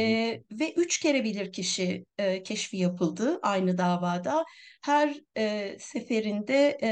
ve 0.52 0.74
üç 0.74 1.00
kere 1.00 1.24
bilirkişi 1.24 2.06
e, 2.18 2.44
keşfi 2.44 2.78
yapıldı 2.78 3.40
aynı 3.42 3.78
davada. 3.78 4.46
Her 4.86 5.16
e, 5.38 5.76
seferinde 5.80 6.78
e, 6.84 6.90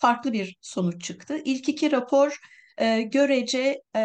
farklı 0.00 0.32
bir 0.32 0.56
sonuç 0.60 1.04
çıktı. 1.04 1.40
İlk 1.44 1.68
iki 1.68 1.92
rapor 1.92 2.38
e, 2.78 3.02
görece 3.02 3.82
e, 3.96 4.00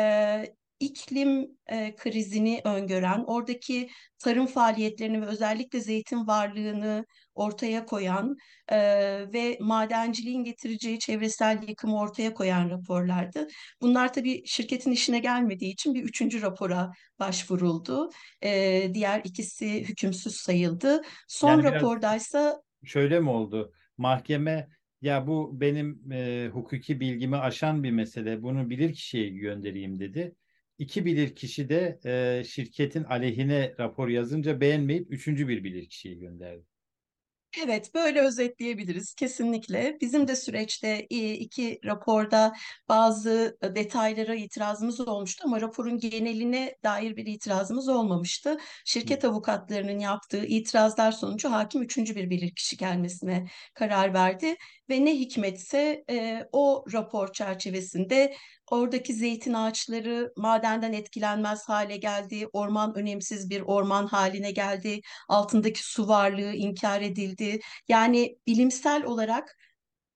iklim 0.79 1.47
e, 1.67 1.95
krizini 1.95 2.61
öngören, 2.63 3.23
oradaki 3.27 3.89
tarım 4.19 4.45
faaliyetlerini 4.45 5.21
ve 5.21 5.25
özellikle 5.25 5.79
zeytin 5.79 6.27
varlığını 6.27 7.05
ortaya 7.35 7.85
koyan 7.85 8.35
e, 8.67 8.77
ve 9.33 9.57
madenciliğin 9.61 10.43
getireceği 10.43 10.99
çevresel 10.99 11.59
yıkımı 11.67 11.99
ortaya 11.99 12.33
koyan 12.33 12.69
raporlardı. 12.69 13.47
Bunlar 13.81 14.13
tabii 14.13 14.41
şirketin 14.45 14.91
işine 14.91 15.19
gelmediği 15.19 15.73
için 15.73 15.93
bir 15.93 16.03
üçüncü 16.03 16.41
rapora 16.41 16.91
başvuruldu. 17.19 18.09
E, 18.43 18.91
diğer 18.93 19.21
ikisi 19.23 19.89
hükümsüz 19.89 20.35
sayıldı. 20.35 21.01
Son 21.27 21.49
yani 21.49 21.63
rapordaysa... 21.63 22.61
Şöyle 22.83 23.19
mi 23.19 23.29
oldu? 23.29 23.73
Mahkeme 23.97 24.67
ya 25.01 25.27
bu 25.27 25.61
benim 25.61 26.11
e, 26.11 26.49
hukuki 26.53 26.99
bilgimi 26.99 27.37
aşan 27.37 27.83
bir 27.83 27.91
mesele 27.91 28.41
bunu 28.41 28.69
bilir 28.69 28.93
kişiye 28.93 29.29
göndereyim 29.29 29.99
dedi 29.99 30.35
iki 30.79 31.05
bilirkişi 31.05 31.69
de 31.69 31.99
e, 32.05 32.43
şirketin 32.43 33.03
aleyhine 33.03 33.73
rapor 33.79 34.07
yazınca 34.07 34.61
beğenmeyip 34.61 35.11
üçüncü 35.11 35.47
bir 35.47 35.63
bilirkişiyi 35.63 36.19
gönderdi. 36.19 36.65
Evet, 37.63 37.93
böyle 37.95 38.21
özetleyebiliriz 38.21 39.13
kesinlikle. 39.13 39.97
Bizim 40.01 40.27
de 40.27 40.35
süreçte 40.35 41.05
iki 41.05 41.79
raporda 41.85 42.53
bazı 42.89 43.57
detaylara 43.75 44.35
itirazımız 44.35 44.99
olmuştu 44.99 45.43
ama 45.45 45.61
raporun 45.61 45.97
geneline 45.97 46.75
dair 46.83 47.15
bir 47.15 47.25
itirazımız 47.25 47.89
olmamıştı. 47.89 48.57
Şirket 48.85 49.25
avukatlarının 49.25 49.99
yaptığı 49.99 50.45
itirazlar 50.45 51.11
sonucu 51.11 51.51
hakim 51.51 51.81
üçüncü 51.81 52.15
bir 52.15 52.29
bilirkişi 52.29 52.77
gelmesine 52.77 53.47
karar 53.73 54.13
verdi 54.13 54.55
ve 54.89 55.05
ne 55.05 55.15
hikmetse 55.15 56.03
e, 56.09 56.45
o 56.51 56.85
rapor 56.93 57.33
çerçevesinde 57.33 58.33
Oradaki 58.71 59.13
zeytin 59.13 59.53
ağaçları 59.53 60.33
madenden 60.37 60.93
etkilenmez 60.93 61.69
hale 61.69 61.97
geldi. 61.97 62.47
Orman 62.53 62.97
önemsiz 62.97 63.49
bir 63.49 63.61
orman 63.61 64.07
haline 64.07 64.51
geldi. 64.51 65.01
Altındaki 65.29 65.83
su 65.83 66.07
varlığı 66.07 66.53
inkar 66.53 67.01
edildi. 67.01 67.59
Yani 67.87 68.37
bilimsel 68.47 69.03
olarak 69.03 69.57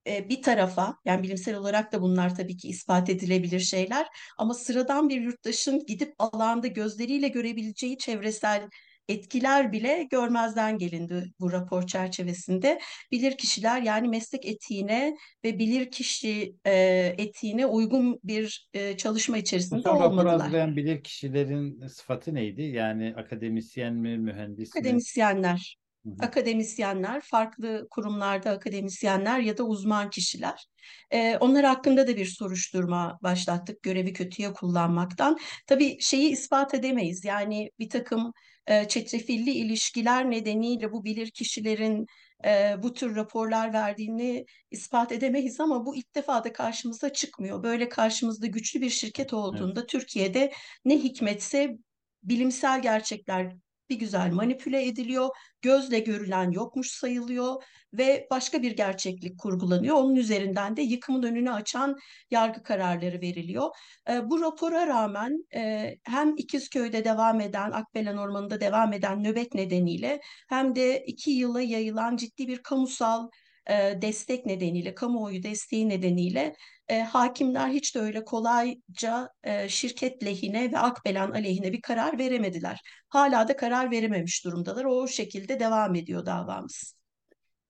bir 0.07 0.41
tarafa 0.41 0.97
yani 1.05 1.23
bilimsel 1.23 1.55
olarak 1.55 1.91
da 1.91 2.01
bunlar 2.01 2.35
tabii 2.35 2.57
ki 2.57 2.67
ispat 2.67 3.09
edilebilir 3.09 3.59
şeyler 3.59 4.07
ama 4.37 4.53
sıradan 4.53 5.09
bir 5.09 5.21
yurttaşın 5.21 5.85
gidip 5.85 6.13
alanda 6.19 6.67
gözleriyle 6.67 7.27
görebileceği 7.27 7.97
çevresel 7.97 8.69
etkiler 9.09 9.71
bile 9.71 10.07
görmezden 10.11 10.77
gelindi 10.77 11.31
bu 11.39 11.51
rapor 11.51 11.87
çerçevesinde. 11.87 12.79
Bilir 13.11 13.37
kişiler 13.37 13.81
yani 13.81 14.07
meslek 14.07 14.45
etiğine 14.45 15.15
ve 15.43 15.59
bilir 15.59 15.91
kişi 15.91 16.55
e, 16.65 16.73
etiğine 17.17 17.65
uygun 17.65 18.19
bir 18.23 18.69
e, 18.73 18.97
çalışma 18.97 19.37
içerisinde 19.37 19.81
Son 19.81 19.95
olmadılar. 19.95 20.25
Rapor 20.25 20.39
hazırlayan 20.39 20.75
bilir 20.75 21.03
kişilerin 21.03 21.87
sıfatı 21.87 22.33
neydi? 22.33 22.61
Yani 22.61 23.13
akademisyen 23.17 23.93
mi, 23.93 24.17
mühendis 24.17 24.75
mi? 24.75 24.79
Akademisyenler. 24.79 25.77
Hı 26.05 26.09
hı. 26.09 26.15
Akademisyenler, 26.19 27.21
farklı 27.21 27.87
kurumlarda 27.89 28.51
akademisyenler 28.51 29.39
ya 29.39 29.57
da 29.57 29.63
uzman 29.63 30.09
kişiler. 30.09 30.67
Ee, 31.11 31.37
onlar 31.39 31.65
hakkında 31.65 32.07
da 32.07 32.15
bir 32.15 32.25
soruşturma 32.25 33.19
başlattık 33.23 33.83
görevi 33.83 34.13
kötüye 34.13 34.53
kullanmaktan. 34.53 35.37
Tabii 35.67 35.97
şeyi 35.99 36.29
ispat 36.29 36.73
edemeyiz. 36.73 37.25
Yani 37.25 37.71
bir 37.79 37.89
takım 37.89 38.33
e, 38.67 38.87
çetrefilli 38.87 39.51
ilişkiler 39.51 40.31
nedeniyle 40.31 40.91
bu 40.91 41.03
bilir 41.03 41.31
kişilerin 41.31 42.05
e, 42.45 42.75
bu 42.83 42.93
tür 42.93 43.15
raporlar 43.15 43.73
verdiğini 43.73 44.45
ispat 44.71 45.11
edemeyiz 45.11 45.59
ama 45.59 45.85
bu 45.85 45.95
ilk 45.95 46.15
defa 46.15 46.43
da 46.43 46.53
karşımıza 46.53 47.13
çıkmıyor. 47.13 47.63
Böyle 47.63 47.89
karşımızda 47.89 48.47
güçlü 48.47 48.81
bir 48.81 48.89
şirket 48.89 49.33
olduğunda 49.33 49.79
evet. 49.79 49.89
Türkiye'de 49.89 50.51
ne 50.85 50.97
hikmetse 50.97 51.77
bilimsel 52.23 52.81
gerçekler 52.81 53.55
bir 53.89 53.99
güzel 53.99 54.31
manipüle 54.31 54.85
ediliyor, 54.87 55.29
gözle 55.61 55.99
görülen 55.99 56.51
yokmuş 56.51 56.91
sayılıyor 56.91 57.63
ve 57.93 58.27
başka 58.31 58.61
bir 58.61 58.71
gerçeklik 58.71 59.39
kurgulanıyor. 59.39 59.95
Onun 59.95 60.15
üzerinden 60.15 60.77
de 60.77 60.81
yıkımın 60.81 61.23
önünü 61.23 61.51
açan 61.51 61.97
yargı 62.31 62.63
kararları 62.63 63.21
veriliyor. 63.21 63.69
E, 64.09 64.29
bu 64.29 64.41
rapora 64.41 64.87
rağmen 64.87 65.45
e, 65.55 65.93
hem 66.03 66.37
İkizköy'de 66.37 67.05
devam 67.05 67.41
eden, 67.41 67.71
Akbelen 67.71 68.17
Ormanı'nda 68.17 68.61
devam 68.61 68.93
eden 68.93 69.23
nöbet 69.23 69.53
nedeniyle 69.53 70.21
hem 70.49 70.75
de 70.75 71.03
iki 71.05 71.31
yıla 71.31 71.61
yayılan 71.61 72.17
ciddi 72.17 72.47
bir 72.47 72.63
kamusal 72.63 73.29
e, 73.69 74.01
destek 74.01 74.45
nedeniyle, 74.45 74.95
kamuoyu 74.95 75.43
desteği 75.43 75.89
nedeniyle 75.89 76.55
e, 76.87 76.99
hakimler 76.99 77.69
hiç 77.69 77.95
de 77.95 77.99
öyle 77.99 78.25
kolayca 78.25 79.29
e, 79.43 79.69
şirket 79.69 80.25
lehine 80.25 80.71
ve 80.71 80.77
Akbelen 80.79 81.31
aleyhine 81.31 81.73
bir 81.73 81.81
karar 81.81 82.19
veremediler. 82.19 82.81
Hala 83.09 83.47
da 83.47 83.55
karar 83.55 83.91
verememiş 83.91 84.45
durumdalar. 84.45 84.85
O 84.85 85.07
şekilde 85.07 85.59
devam 85.59 85.95
ediyor 85.95 86.25
davamız. 86.25 87.02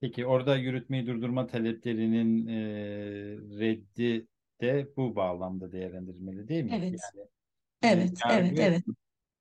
Peki 0.04 0.26
orada 0.26 0.56
yürütmeyi 0.56 1.06
durdurma 1.06 1.46
taleplerinin 1.46 2.46
e, 2.46 2.56
reddi 3.60 4.26
de 4.60 4.88
bu 4.96 5.16
bağlamda 5.16 5.72
değerlendirilmeli 5.72 6.48
değil 6.48 6.64
mi? 6.64 6.70
Evet. 6.74 7.00
Yani, 7.82 8.00
evet, 8.00 8.20
yargı, 8.24 8.46
evet, 8.46 8.58
evet. 8.58 8.82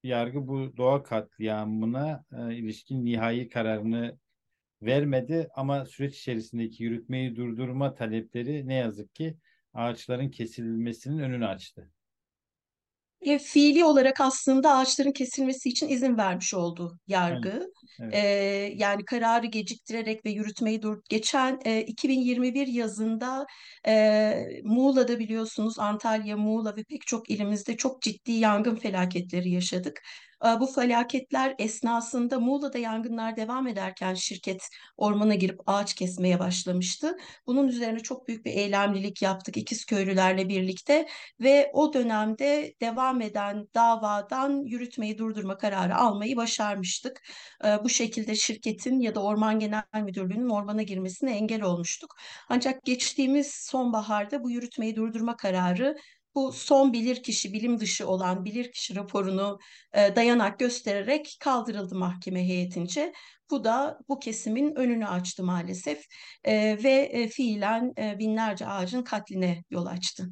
Yargı 0.04 0.48
bu 0.48 0.78
doğa 0.78 1.04
katliamına 1.04 2.26
e, 2.32 2.56
ilişkin 2.56 3.06
nihai 3.06 3.50
kararını 3.50 4.18
vermedi 4.82 5.48
ama 5.56 5.86
süreç 5.86 6.20
içerisindeki 6.20 6.84
yürütmeyi 6.84 7.36
durdurma 7.36 7.94
talepleri 7.94 8.68
ne 8.68 8.74
yazık 8.74 9.16
ki 9.16 9.38
ağaçların 9.74 10.30
kesilmesinin 10.30 11.20
önünü 11.20 11.46
açtı. 11.46 11.92
E, 13.26 13.40
fiili 13.40 13.86
olarak 13.86 14.22
aslında 14.22 14.76
ağaçların 14.76 15.12
kesilmesi 15.12 15.70
için 15.70 15.88
izin 15.88 16.18
vermiş 16.18 16.54
oldu 16.54 17.00
yargı. 17.08 17.50
Evet, 17.50 17.70
evet. 18.00 18.14
E, 18.14 18.74
yani 18.76 19.06
kararı 19.06 19.48
geciktirerek 19.48 20.26
ve 20.26 20.30
yürütmeyi 20.30 20.82
dur. 20.82 20.98
Geçen 21.10 21.60
e, 21.66 21.82
2021 21.82 22.68
yazında 22.68 23.46
e, 23.88 24.34
Muğla'da 24.64 25.20
biliyorsunuz 25.20 25.80
Antalya, 25.80 26.38
Muğla 26.38 26.76
ve 26.76 26.84
pek 26.84 27.08
çok 27.08 27.30
ilimizde 27.30 27.78
çok 27.78 28.02
ciddi 28.02 28.32
yangın 28.32 28.76
felaketleri 28.76 29.50
yaşadık. 29.50 30.02
Ee, 30.46 30.60
bu 30.60 30.68
felaketler 30.68 31.56
esnasında 31.60 32.40
Muğla'da 32.40 32.78
yangınlar 32.78 33.38
devam 33.38 33.68
ederken 33.68 34.14
şirket 34.14 34.70
ormana 34.98 35.36
girip 35.36 35.60
ağaç 35.66 35.94
kesmeye 35.94 36.40
başlamıştı. 36.40 37.18
Bunun 37.48 37.68
üzerine 37.68 38.00
çok 38.00 38.28
büyük 38.28 38.46
bir 38.46 38.52
eylemlilik 38.52 39.22
yaptık 39.22 39.58
İkizköylülerle 39.58 40.50
birlikte 40.50 41.08
ve 41.40 41.72
o 41.74 41.94
dönemde 41.94 42.74
devam 42.82 43.22
eden 43.22 43.68
davadan 43.76 44.64
yürütmeyi 44.66 45.18
durdurma 45.18 45.58
kararı 45.58 45.96
almayı 45.96 46.38
başarmıştık. 46.38 47.22
Ee, 47.66 47.84
bu 47.84 47.90
şekilde 47.90 48.36
şirketin 48.36 49.00
ya 49.00 49.16
da 49.16 49.24
Orman 49.24 49.60
Genel 49.60 49.84
Müdürlüğü'nün 50.04 50.50
ormana 50.50 50.82
girmesine 50.84 51.38
engel 51.38 51.62
olmuştuk. 51.62 52.16
Ancak 52.50 52.84
geçtiğimiz 52.86 53.48
sonbaharda 53.54 54.44
bu 54.44 54.52
yürütmeyi 54.52 54.96
durdurma 54.96 55.36
kararı 55.36 55.96
bu 56.36 56.52
son 56.52 56.94
bilirkişi 56.94 57.54
bilim 57.54 57.80
dışı 57.80 58.08
olan 58.08 58.46
bilirkişi 58.46 58.96
raporunu 58.96 59.60
e, 59.94 60.16
dayanak 60.16 60.60
göstererek 60.60 61.38
kaldırıldı 61.40 61.96
mahkeme 61.96 62.48
heyetince. 62.48 63.14
Bu 63.52 63.64
da 63.64 64.00
bu 64.10 64.20
kesimin 64.20 64.76
önünü 64.76 65.08
açtı 65.08 65.44
maalesef 65.44 66.06
e, 66.44 66.84
ve 66.84 66.92
e, 66.92 67.28
fiilen 67.28 67.94
e, 67.98 68.20
binlerce 68.20 68.68
ağacın 68.68 69.04
katline 69.04 69.64
yol 69.70 69.86
açtı. 69.86 70.30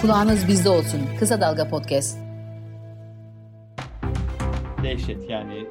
Kulağınız 0.00 0.48
bizde 0.48 0.68
olsun. 0.68 1.08
Kısa 1.18 1.40
Dalga 1.40 1.68
Podcast 1.68 2.31
dehşet 4.82 5.30
yani 5.30 5.66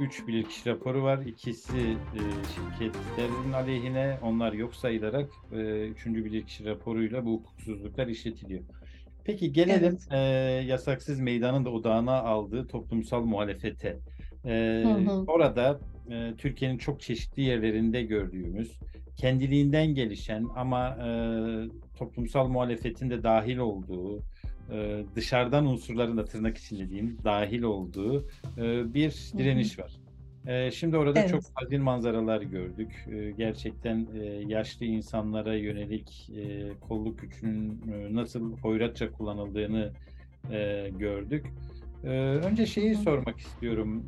3 0.00 0.20
e, 0.20 0.26
bilirkişi 0.26 0.70
raporu 0.70 1.02
var. 1.02 1.18
İkisi 1.26 1.78
e, 1.78 2.20
şirketlerin 2.54 3.52
aleyhine 3.52 4.18
onlar 4.22 4.52
yok 4.52 4.74
sayılarak 4.74 5.30
3. 5.52 6.06
E, 6.06 6.14
bilirkişi 6.14 6.64
raporuyla 6.64 7.24
bu 7.24 7.32
hukuksuzluklar 7.32 8.06
işletiliyor. 8.06 8.62
Peki 9.24 9.52
gelelim 9.52 9.98
evet. 10.10 10.12
e, 10.12 10.18
yasaksız 10.66 11.20
meydanın 11.20 11.64
da 11.64 11.70
odağına 11.70 12.22
aldığı 12.22 12.66
toplumsal 12.66 13.24
muhalefete. 13.24 13.98
E, 14.44 14.82
hı 14.86 15.10
hı. 15.10 15.24
Orada 15.26 15.80
e, 16.10 16.34
Türkiye'nin 16.38 16.78
çok 16.78 17.00
çeşitli 17.00 17.42
yerlerinde 17.42 18.02
gördüğümüz 18.02 18.78
kendiliğinden 19.16 19.94
gelişen 19.94 20.46
ama 20.56 20.88
e, 20.88 21.08
toplumsal 21.98 22.48
muhalefetin 22.48 23.10
de 23.10 23.22
dahil 23.22 23.58
olduğu 23.58 24.22
e, 24.72 25.04
dışarıdan 25.16 25.66
unsurların 25.66 26.16
da 26.16 26.24
tırnak 26.24 26.58
içinde 26.58 26.88
diyeyim 26.88 27.18
dahil 27.24 27.62
olduğu 27.62 28.28
e, 28.58 28.94
bir 28.94 29.32
direniş 29.38 29.78
var. 29.78 29.92
E, 30.46 30.70
şimdi 30.70 30.96
orada 30.96 31.20
evet. 31.20 31.30
çok 31.30 31.42
hazin 31.54 31.82
manzaralar 31.82 32.42
gördük. 32.42 33.08
Gerçekten 33.36 34.06
yaşlı 34.46 34.86
insanlara 34.86 35.54
yönelik 35.54 36.30
kolluk 36.80 37.18
gücünün 37.18 37.80
nasıl 38.10 38.58
hoyratça 38.58 39.12
kullanıldığını 39.12 39.92
gördük. 40.98 41.46
Önce 42.44 42.66
şeyi 42.66 42.94
sormak 42.94 43.38
istiyorum 43.38 44.04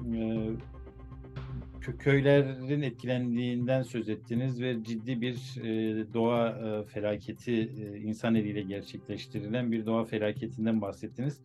köylerin 1.81 2.83
etkilendiğinden 2.83 3.83
söz 3.83 4.09
ettiniz 4.09 4.61
ve 4.61 4.85
ciddi 4.85 5.21
bir 5.21 5.35
e, 5.63 6.05
doğa 6.15 6.49
e, 6.49 6.85
felaketi 6.85 7.53
e, 7.53 7.99
insan 7.99 8.35
eliyle 8.35 8.63
gerçekleştirilen 8.63 9.73
bir 9.73 9.87
doğa 9.87 10.05
felaketinden 10.05 10.81
bahsettiniz. 10.81 11.41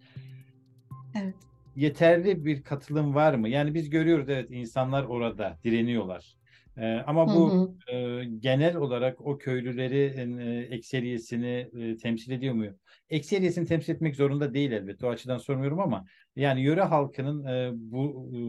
Evet. 1.21 1.36
Yeterli 1.76 2.45
bir 2.45 2.63
katılım 2.63 3.15
var 3.15 3.34
mı? 3.34 3.50
Yani 3.50 3.74
biz 3.74 3.89
görüyoruz 3.89 4.30
evet 4.30 4.52
insanlar 4.52 5.04
orada 5.04 5.58
direniyorlar. 5.63 6.36
E, 6.77 6.95
ama 7.07 7.27
bu 7.27 7.53
hı 7.53 7.75
hı. 7.91 7.95
E, 7.95 8.25
genel 8.25 8.75
olarak 8.75 9.21
o 9.21 9.38
köylüleri 9.38 10.13
e, 10.41 10.75
ekseriyesini 10.75 11.69
e, 11.79 11.97
temsil 11.97 12.31
ediyor 12.31 12.53
mu? 12.53 12.65
Ekseriyesini 13.09 13.65
temsil 13.65 13.93
etmek 13.93 14.15
zorunda 14.15 14.53
değil 14.53 14.71
elbette. 14.71 15.05
O 15.05 15.09
açıdan 15.09 15.38
sormuyorum 15.38 15.79
ama 15.79 16.05
yani 16.35 16.61
yöre 16.61 16.81
halkının 16.81 17.45
e, 17.45 17.71
bu 17.73 18.29
e, 18.33 18.39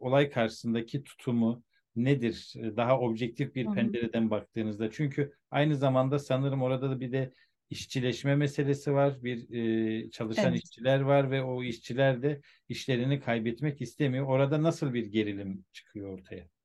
olay 0.00 0.30
karşısındaki 0.30 1.04
tutumu 1.04 1.62
nedir? 1.96 2.52
Daha 2.56 3.00
objektif 3.00 3.54
bir 3.54 3.66
Hı-hı. 3.66 3.74
pencereden 3.74 4.30
baktığınızda. 4.30 4.90
Çünkü 4.90 5.32
aynı 5.50 5.76
zamanda 5.76 6.18
sanırım 6.18 6.62
orada 6.62 6.90
da 6.90 7.00
bir 7.00 7.12
de 7.12 7.32
işçileşme 7.70 8.36
meselesi 8.36 8.92
var. 8.92 9.22
Bir 9.22 9.50
e, 9.54 10.10
çalışan 10.10 10.52
evet. 10.52 10.64
işçiler 10.64 11.00
var 11.00 11.30
ve 11.30 11.42
o 11.42 11.62
işçiler 11.62 12.22
de 12.22 12.40
işlerini 12.68 13.20
kaybetmek 13.20 13.80
istemiyor. 13.80 14.26
Orada 14.26 14.62
nasıl 14.62 14.94
bir 14.94 15.06
gerilim 15.06 15.64
çıkıyor 15.72 16.18
ortaya? 16.18 16.55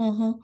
Hı 0.00 0.04
hı. 0.04 0.34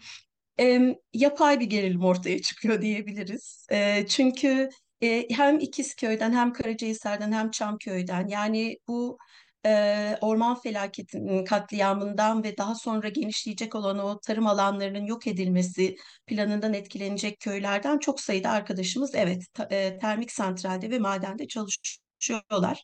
E, 0.60 0.96
yapay 1.14 1.60
bir 1.60 1.66
gerilim 1.66 2.04
ortaya 2.04 2.42
çıkıyor 2.42 2.82
diyebiliriz. 2.82 3.66
E, 3.70 4.06
çünkü 4.06 4.68
e, 5.02 5.26
hem 5.30 5.58
İkizköy'den 5.58 6.32
hem 6.32 6.52
Karacahisar'dan 6.52 7.32
hem 7.32 7.50
Çamköy'den 7.50 8.28
yani 8.28 8.78
bu 8.88 9.18
e, 9.66 10.16
orman 10.20 10.60
felaketinin 10.60 11.44
katliamından 11.44 12.44
ve 12.44 12.56
daha 12.58 12.74
sonra 12.74 13.08
genişleyecek 13.08 13.74
olan 13.74 13.98
o 13.98 14.18
tarım 14.20 14.46
alanlarının 14.46 15.06
yok 15.06 15.26
edilmesi 15.26 15.96
planından 16.26 16.74
etkilenecek 16.74 17.40
köylerden 17.40 17.98
çok 17.98 18.20
sayıda 18.20 18.50
arkadaşımız 18.50 19.14
evet 19.14 19.44
e, 19.70 19.98
termik 19.98 20.32
santralde 20.32 20.90
ve 20.90 20.98
madende 20.98 21.48
çalışıyorlar. 21.48 22.82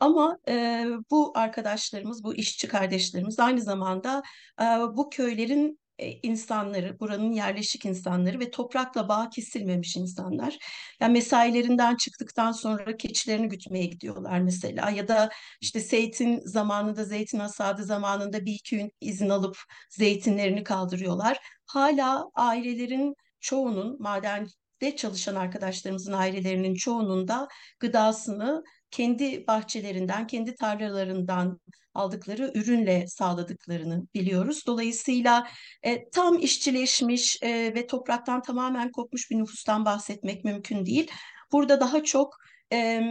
Ama 0.00 0.38
e, 0.48 0.86
bu 1.10 1.32
arkadaşlarımız, 1.34 2.24
bu 2.24 2.34
işçi 2.34 2.68
kardeşlerimiz 2.68 3.38
aynı 3.38 3.60
zamanda 3.60 4.22
e, 4.60 4.64
bu 4.96 5.10
köylerin 5.10 5.80
insanları, 6.22 7.00
buranın 7.00 7.32
yerleşik 7.32 7.84
insanları 7.84 8.40
ve 8.40 8.50
toprakla 8.50 9.08
bağ 9.08 9.30
kesilmemiş 9.30 9.96
insanlar. 9.96 10.58
Yani 11.00 11.12
mesailerinden 11.12 11.96
çıktıktan 11.96 12.52
sonra 12.52 12.96
keçilerini 12.96 13.48
gütmeye 13.48 13.86
gidiyorlar 13.86 14.40
mesela 14.40 14.90
ya 14.90 15.08
da 15.08 15.30
işte 15.60 15.80
zeytin 15.80 16.40
zamanında, 16.44 17.04
zeytin 17.04 17.38
hasadı 17.38 17.84
zamanında 17.84 18.44
bir 18.46 18.52
iki 18.52 18.76
gün 18.76 18.92
izin 19.00 19.28
alıp 19.28 19.56
zeytinlerini 19.90 20.64
kaldırıyorlar. 20.64 21.38
Hala 21.66 22.30
ailelerin 22.34 23.14
çoğunun 23.40 24.02
madende 24.02 24.96
çalışan 24.96 25.34
arkadaşlarımızın 25.34 26.12
ailelerinin 26.12 26.74
çoğunun 26.74 27.28
da 27.28 27.48
gıdasını 27.80 28.62
kendi 28.90 29.46
bahçelerinden, 29.46 30.26
kendi 30.26 30.54
tarlalarından 30.54 31.60
aldıkları 31.94 32.52
ürünle 32.54 33.06
sağladıklarını 33.06 34.06
biliyoruz. 34.14 34.66
Dolayısıyla 34.66 35.46
e, 35.82 36.10
tam 36.10 36.38
işçileşmiş 36.38 37.42
e, 37.42 37.74
ve 37.74 37.86
topraktan 37.86 38.42
tamamen 38.42 38.92
kopmuş 38.92 39.30
bir 39.30 39.36
nüfustan 39.36 39.84
bahsetmek 39.84 40.44
mümkün 40.44 40.86
değil. 40.86 41.10
Burada 41.52 41.80
daha 41.80 42.04
çok 42.04 42.36
e, 42.72 43.02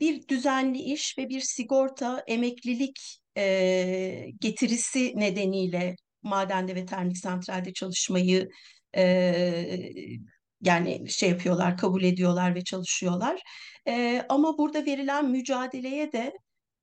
bir 0.00 0.28
düzenli 0.28 0.78
iş 0.78 1.18
ve 1.18 1.28
bir 1.28 1.40
sigorta 1.40 2.24
emeklilik 2.26 3.20
e, 3.36 4.26
getirisi 4.40 5.12
nedeniyle 5.16 5.96
madende 6.22 6.74
ve 6.74 6.86
termik 6.86 7.18
santralde 7.18 7.72
çalışmayı 7.72 8.48
e, 8.96 9.04
yani 10.60 11.10
şey 11.10 11.30
yapıyorlar, 11.30 11.76
kabul 11.76 12.02
ediyorlar 12.02 12.54
ve 12.54 12.64
çalışıyorlar. 12.64 13.40
E, 13.88 14.22
ama 14.28 14.58
burada 14.58 14.86
verilen 14.86 15.30
mücadeleye 15.30 16.12
de 16.12 16.32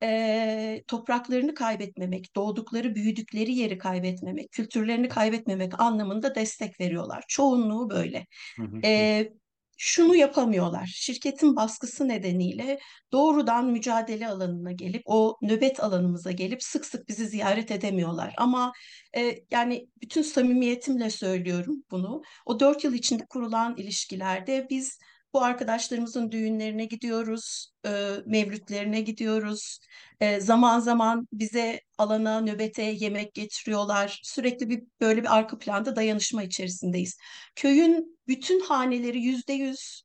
e, 0.04 0.84
topraklarını 0.88 1.54
kaybetmemek, 1.54 2.36
doğdukları, 2.36 2.96
büyüdükleri 2.96 3.54
yeri 3.56 3.78
kaybetmemek, 3.78 4.52
kültürlerini 4.52 5.10
kaybetmemek 5.10 5.82
anlamında 5.82 6.36
destek 6.36 6.80
veriyorlar. 6.80 7.24
Çoğunluğu 7.28 7.90
böyle. 7.90 8.26
Hı 8.58 8.64
hı. 8.64 8.80
E, 8.84 9.30
şunu 9.78 10.16
yapamıyorlar. 10.16 10.86
Şirketin 10.86 11.56
baskısı 11.56 12.08
nedeniyle 12.08 12.80
doğrudan 13.12 13.66
mücadele 13.66 14.28
alanına 14.28 14.72
gelip 14.72 15.02
o 15.06 15.38
nöbet 15.42 15.84
alanımıza 15.84 16.32
gelip 16.32 16.64
sık 16.64 16.86
sık 16.86 17.08
bizi 17.08 17.26
ziyaret 17.26 17.72
edemiyorlar. 17.72 18.34
Ama 18.38 18.72
e, 19.18 19.36
yani 19.52 19.88
bütün 20.02 20.22
samimiyetimle 20.22 21.10
söylüyorum 21.10 21.84
bunu. 21.92 22.22
O 22.46 22.60
dört 22.60 22.84
yıl 22.84 22.94
içinde 22.94 23.26
kurulan 23.30 23.76
ilişkilerde 23.78 24.68
biz 24.70 25.00
bu 25.34 25.44
arkadaşlarımızın 25.44 26.32
düğünlerine 26.32 26.86
gidiyoruz, 26.86 27.72
e, 27.86 27.90
mevlütlerine 28.26 29.02
gidiyoruz. 29.02 29.80
E, 30.20 30.40
zaman 30.40 30.80
zaman 30.80 31.28
bize 31.34 31.82
alana, 31.98 32.42
nöbete 32.42 32.84
yemek 32.84 33.34
getiriyorlar. 33.34 34.20
Sürekli 34.24 34.70
bir 34.70 34.84
böyle 35.02 35.22
bir 35.22 35.38
arka 35.38 35.58
planda 35.58 35.96
dayanışma 35.96 36.44
içerisindeyiz. 36.44 37.18
Köyün 37.56 38.20
bütün 38.28 38.60
haneleri 38.60 39.22
yüzde 39.22 39.54
yüz 39.54 40.04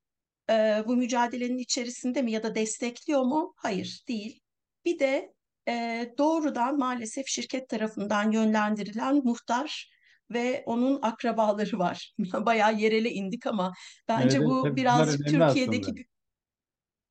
e, 0.50 0.84
bu 0.86 0.96
mücadelenin 0.96 1.58
içerisinde 1.58 2.22
mi 2.22 2.32
ya 2.32 2.42
da 2.42 2.54
destekliyor 2.54 3.22
mu? 3.22 3.54
Hayır, 3.56 4.04
değil. 4.08 4.40
Bir 4.84 4.98
de 4.98 5.32
e, 5.68 6.06
doğrudan 6.18 6.78
maalesef 6.78 7.26
şirket 7.28 7.68
tarafından 7.68 8.30
yönlendirilen 8.30 9.14
muhtar 9.24 9.95
ve 10.30 10.62
onun 10.66 10.98
akrabaları 11.02 11.78
var. 11.78 12.14
Bayağı 12.32 12.74
yerele 12.74 13.10
indik 13.10 13.46
ama 13.46 13.72
bence 14.08 14.38
Evet, 14.38 14.46
bu 14.48 14.76
birazcık 14.76 15.26
aslında. 15.26 15.46
Türkiye'deki 15.46 16.06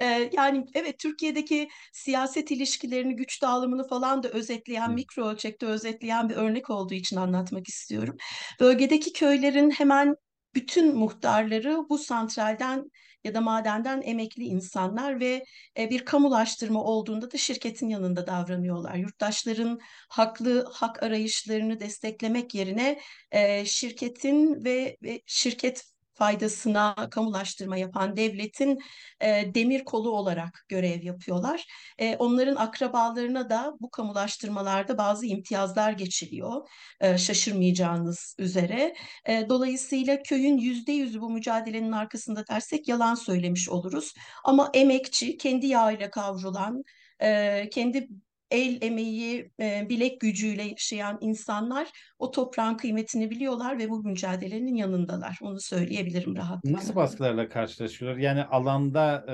ee, 0.02 0.30
yani 0.34 0.66
evet 0.74 1.00
Türkiye'deki 1.00 1.70
siyaset 1.94 2.52
ilişkilerini, 2.52 3.16
güç 3.16 3.42
dağılımını 3.42 3.88
falan 3.88 4.24
da 4.24 4.30
özetleyen, 4.30 4.88
Hı. 4.90 4.94
mikro 4.94 5.28
ölçekte 5.28 5.66
özetleyen 5.66 6.30
bir 6.30 6.36
örnek 6.36 6.70
olduğu 6.70 6.94
için 6.94 7.16
anlatmak 7.16 7.68
istiyorum. 7.68 8.18
Bölgedeki 8.60 9.14
köylerin 9.14 9.70
hemen 9.72 10.16
bütün 10.56 10.96
muhtarları 10.96 11.78
bu 11.90 11.98
santralden 11.98 12.84
ya 13.26 13.34
da 13.34 13.42
madenden 13.42 14.02
emekli 14.02 14.44
insanlar 14.44 15.20
ve 15.20 15.46
e, 15.78 15.90
bir 15.90 16.06
kamulaştırma 16.06 16.84
olduğunda 16.84 17.32
da 17.32 17.38
şirketin 17.38 17.90
yanında 17.90 18.28
davranıyorlar. 18.28 18.96
Yurttaşların 18.96 19.80
haklı 20.10 20.66
hak 20.74 21.04
arayışlarını 21.04 21.80
desteklemek 21.80 22.56
yerine 22.56 23.00
e, 23.32 23.66
şirketin 23.66 24.66
ve, 24.66 24.98
ve 25.04 25.22
şirket 25.26 25.95
faydasına 26.16 26.96
kamulaştırma 27.12 27.78
yapan 27.78 28.16
devletin 28.16 28.80
e, 29.22 29.54
demir 29.56 29.86
kolu 29.86 30.12
olarak 30.12 30.66
görev 30.70 31.04
yapıyorlar. 31.04 31.66
E, 31.98 32.16
onların 32.16 32.56
akrabalarına 32.56 33.50
da 33.50 33.74
bu 33.80 33.90
kamulaştırmalarda 33.90 34.98
bazı 34.98 35.26
imtiyazlar 35.26 35.92
geçiliyor. 35.92 36.68
E, 37.02 37.18
şaşırmayacağınız 37.18 38.36
üzere. 38.40 38.96
E, 39.26 39.50
dolayısıyla 39.50 40.24
köyün 40.24 40.58
yüzde 40.58 40.92
yüzü 40.92 41.22
bu 41.22 41.30
mücadelenin 41.30 41.92
arkasında 41.92 42.48
dersek 42.48 42.88
yalan 42.88 43.16
söylemiş 43.16 43.70
oluruz. 43.70 44.14
Ama 44.44 44.70
emekçi, 44.74 45.38
kendi 45.38 45.68
yağıyla 45.68 46.10
kavrulan, 46.10 46.84
e, 47.20 47.70
kendi 47.70 48.08
el 48.56 48.78
emeği, 48.82 49.52
e, 49.62 49.90
bilek 49.90 50.22
gücüyle 50.22 50.64
yaşayan 50.64 51.18
insanlar 51.22 51.90
o 52.20 52.32
toprağın 52.32 52.78
kıymetini 52.78 53.30
biliyorlar 53.30 53.78
ve 53.80 53.90
bu 53.90 54.04
mücadelenin 54.04 54.76
yanındalar. 54.76 55.38
Onu 55.42 55.60
söyleyebilirim 55.60 56.36
rahatlıkla. 56.36 56.64
Nasıl 56.64 56.96
baskılarla 56.96 57.50
karşılaşıyorlar? 57.50 58.20
Yani 58.20 58.44
alanda 58.44 59.26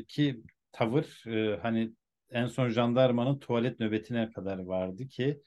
e, 0.00 0.04
ki 0.08 0.42
tavır 0.72 1.24
e, 1.26 1.56
hani 1.62 1.92
en 2.30 2.46
son 2.46 2.68
jandarmanın 2.68 3.38
tuvalet 3.38 3.80
nöbetine 3.80 4.30
kadar 4.30 4.58
vardı 4.58 5.08
ki 5.08 5.42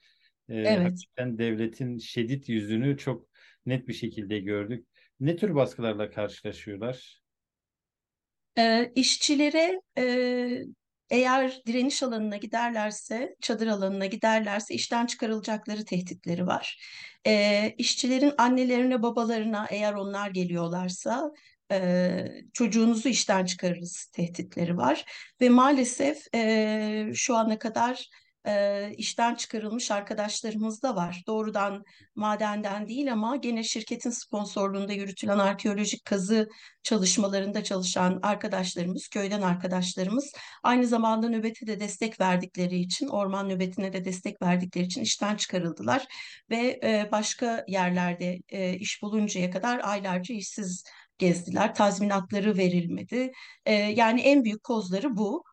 e, 0.48 0.54
Evet. 0.64 0.80
hakikaten 0.82 1.38
devletin 1.38 1.98
şiddet 1.98 2.48
yüzünü 2.48 2.98
çok 2.98 3.28
net 3.66 3.88
bir 3.88 3.92
şekilde 3.94 4.40
gördük. 4.40 4.88
Ne 5.20 5.36
tür 5.36 5.54
baskılarla 5.54 6.10
karşılaşıyorlar? 6.10 7.22
E, 8.58 8.92
işçilere 8.94 9.80
e, 9.98 10.04
eğer 11.14 11.62
direniş 11.66 12.02
alanına 12.02 12.36
giderlerse, 12.36 13.36
çadır 13.40 13.66
alanına 13.66 14.06
giderlerse 14.06 14.74
işten 14.74 15.06
çıkarılacakları 15.06 15.84
tehditleri 15.84 16.46
var. 16.46 16.78
E, 17.26 17.74
işçilerin 17.78 18.32
annelerine, 18.38 19.02
babalarına 19.02 19.66
eğer 19.70 19.94
onlar 19.94 20.30
geliyorlarsa 20.30 21.30
e, 21.72 22.26
çocuğunuzu 22.52 23.08
işten 23.08 23.44
çıkarırız 23.44 24.04
tehditleri 24.04 24.76
var. 24.76 25.04
Ve 25.40 25.48
maalesef 25.48 26.34
e, 26.34 27.10
şu 27.14 27.36
ana 27.36 27.58
kadar 27.58 28.08
e, 28.46 28.90
işten 28.96 29.34
çıkarılmış 29.34 29.90
arkadaşlarımız 29.90 30.82
da 30.82 30.96
var. 30.96 31.22
Doğrudan 31.26 31.84
madenden 32.14 32.88
değil 32.88 33.12
ama 33.12 33.36
gene 33.36 33.62
şirketin 33.62 34.10
sponsorluğunda 34.10 34.92
yürütülen 34.92 35.38
arkeolojik 35.38 36.04
kazı 36.04 36.48
çalışmalarında 36.82 37.64
çalışan 37.64 38.18
arkadaşlarımız, 38.22 39.08
köyden 39.08 39.42
arkadaşlarımız 39.42 40.32
aynı 40.62 40.86
zamanda 40.86 41.28
nöbete 41.28 41.66
de 41.66 41.80
destek 41.80 42.20
verdikleri 42.20 42.76
için, 42.76 43.08
orman 43.08 43.48
nöbetine 43.48 43.92
de 43.92 44.04
destek 44.04 44.42
verdikleri 44.42 44.84
için 44.84 45.02
işten 45.02 45.36
çıkarıldılar 45.36 46.06
ve 46.50 46.80
e, 46.84 47.08
başka 47.12 47.64
yerlerde 47.68 48.38
e, 48.48 48.74
iş 48.74 49.02
buluncaya 49.02 49.50
kadar 49.50 49.80
aylarca 49.84 50.34
işsiz 50.34 50.84
gezdiler. 51.18 51.74
Tazminatları 51.74 52.56
verilmedi. 52.56 53.32
E, 53.66 53.72
yani 53.72 54.20
en 54.20 54.44
büyük 54.44 54.62
kozları 54.62 55.16
bu. 55.16 55.44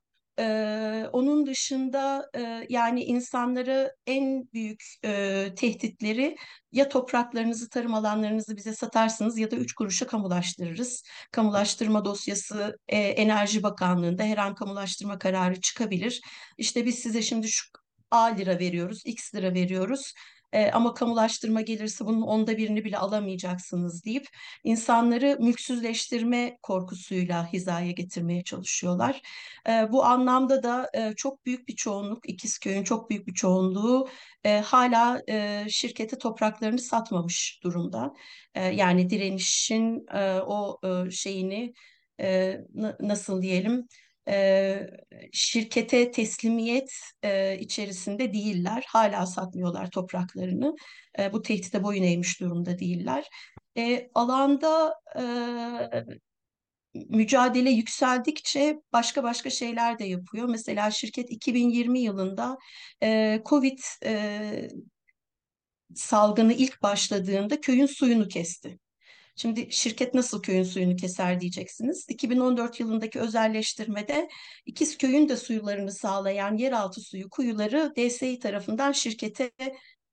Ee, 0.41 1.09
onun 1.13 1.45
dışında 1.45 2.29
e, 2.37 2.65
yani 2.69 3.03
insanları 3.03 3.95
en 4.07 4.51
büyük 4.53 4.83
e, 5.05 5.47
tehditleri 5.55 6.35
ya 6.71 6.89
topraklarınızı, 6.89 7.69
tarım 7.69 7.93
alanlarınızı 7.93 8.57
bize 8.57 8.73
satarsınız 8.73 9.37
ya 9.37 9.51
da 9.51 9.55
üç 9.55 9.73
kuruşa 9.73 10.07
kamulaştırırız. 10.07 11.03
Kamulaştırma 11.31 12.05
dosyası 12.05 12.77
e, 12.87 12.97
Enerji 12.97 13.63
Bakanlığı'nda 13.63 14.23
her 14.23 14.37
an 14.37 14.55
kamulaştırma 14.55 15.19
kararı 15.19 15.61
çıkabilir. 15.61 16.21
İşte 16.57 16.85
biz 16.85 16.99
size 16.99 17.21
şimdi 17.21 17.47
şu 17.47 17.65
A 18.11 18.25
lira 18.25 18.59
veriyoruz, 18.59 19.01
X 19.05 19.35
lira 19.35 19.53
veriyoruz. 19.53 20.13
E, 20.53 20.71
ama 20.71 20.93
kamulaştırma 20.93 21.61
gelirse 21.61 22.05
bunun 22.05 22.21
onda 22.21 22.57
birini 22.57 22.85
bile 22.85 22.97
alamayacaksınız 22.97 24.05
deyip 24.05 24.27
insanları 24.63 25.37
mülksüzleştirme 25.39 26.57
korkusuyla 26.61 27.53
hizaya 27.53 27.91
getirmeye 27.91 28.43
çalışıyorlar. 28.43 29.21
E, 29.69 29.91
bu 29.91 30.05
anlamda 30.05 30.63
da 30.63 30.89
e, 30.93 31.13
çok 31.15 31.45
büyük 31.45 31.67
bir 31.67 31.75
çoğunluk, 31.75 32.29
İkizköy'ün 32.29 32.83
çok 32.83 33.09
büyük 33.09 33.27
bir 33.27 33.33
çoğunluğu 33.33 34.07
e, 34.43 34.59
hala 34.59 35.21
e, 35.29 35.65
şirkete 35.69 36.17
topraklarını 36.17 36.79
satmamış 36.79 37.59
durumda. 37.63 38.13
E, 38.55 38.65
yani 38.65 39.09
direnişin 39.09 40.05
e, 40.13 40.39
o 40.39 40.79
e, 40.83 41.11
şeyini 41.11 41.73
e, 42.19 42.57
nasıl 42.99 43.41
diyelim 43.41 43.87
e, 44.27 44.87
şirkete 45.31 46.11
teslimiyet 46.11 46.91
e, 47.23 47.59
içerisinde 47.59 48.33
değiller. 48.33 48.85
Hala 48.87 49.25
satmıyorlar 49.25 49.89
topraklarını. 49.89 50.75
E, 51.19 51.33
bu 51.33 51.41
tehdide 51.41 51.83
boyun 51.83 52.03
eğmiş 52.03 52.39
durumda 52.39 52.79
değiller. 52.79 53.29
E, 53.77 54.09
alanda 54.15 54.95
e, 55.17 55.23
mücadele 56.93 57.69
yükseldikçe 57.69 58.81
başka 58.93 59.23
başka 59.23 59.49
şeyler 59.49 59.99
de 59.99 60.05
yapıyor. 60.05 60.49
Mesela 60.49 60.91
şirket 60.91 61.31
2020 61.31 61.99
yılında 61.99 62.57
e, 63.03 63.41
Covid 63.45 63.79
e, 64.05 64.69
salgını 65.95 66.53
ilk 66.53 66.81
başladığında 66.81 67.61
köyün 67.61 67.85
suyunu 67.85 68.27
kesti. 68.27 68.79
Şimdi 69.41 69.67
şirket 69.71 70.13
nasıl 70.13 70.41
köyün 70.41 70.63
suyunu 70.63 70.95
keser 70.95 71.41
diyeceksiniz. 71.41 72.05
2014 72.09 72.79
yılındaki 72.79 73.19
özelleştirmede 73.19 74.29
İkizköy'ün 74.65 75.29
de 75.29 75.37
suyularını 75.37 75.91
sağlayan 75.91 76.57
yeraltı 76.57 77.01
suyu 77.01 77.29
kuyuları 77.29 77.93
DSİ 77.97 78.39
tarafından 78.39 78.91
şirkete 78.91 79.51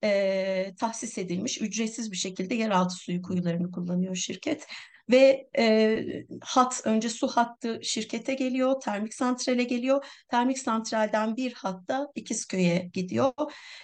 e, 0.05 0.75
tahsis 0.81 1.19
edilmiş. 1.19 1.61
Ücretsiz 1.61 2.13
bir 2.13 2.17
şekilde 2.17 2.55
yeraltı 2.55 2.95
suyu 2.95 3.23
kuyularını 3.23 3.71
kullanıyor 3.71 4.15
şirket. 4.15 4.67
Ve 5.11 5.49
e, 5.59 6.05
hat 6.41 6.81
önce 6.85 7.09
su 7.09 7.29
hattı 7.29 7.81
şirkete 7.83 8.35
geliyor, 8.35 8.81
termik 8.81 9.15
santrale 9.15 9.65
geliyor. 9.65 10.05
Termik 10.29 10.59
santralden 10.59 11.37
bir 11.37 11.53
hatta 11.53 12.09
İkizköy'e 12.15 12.91
gidiyor. 12.93 13.33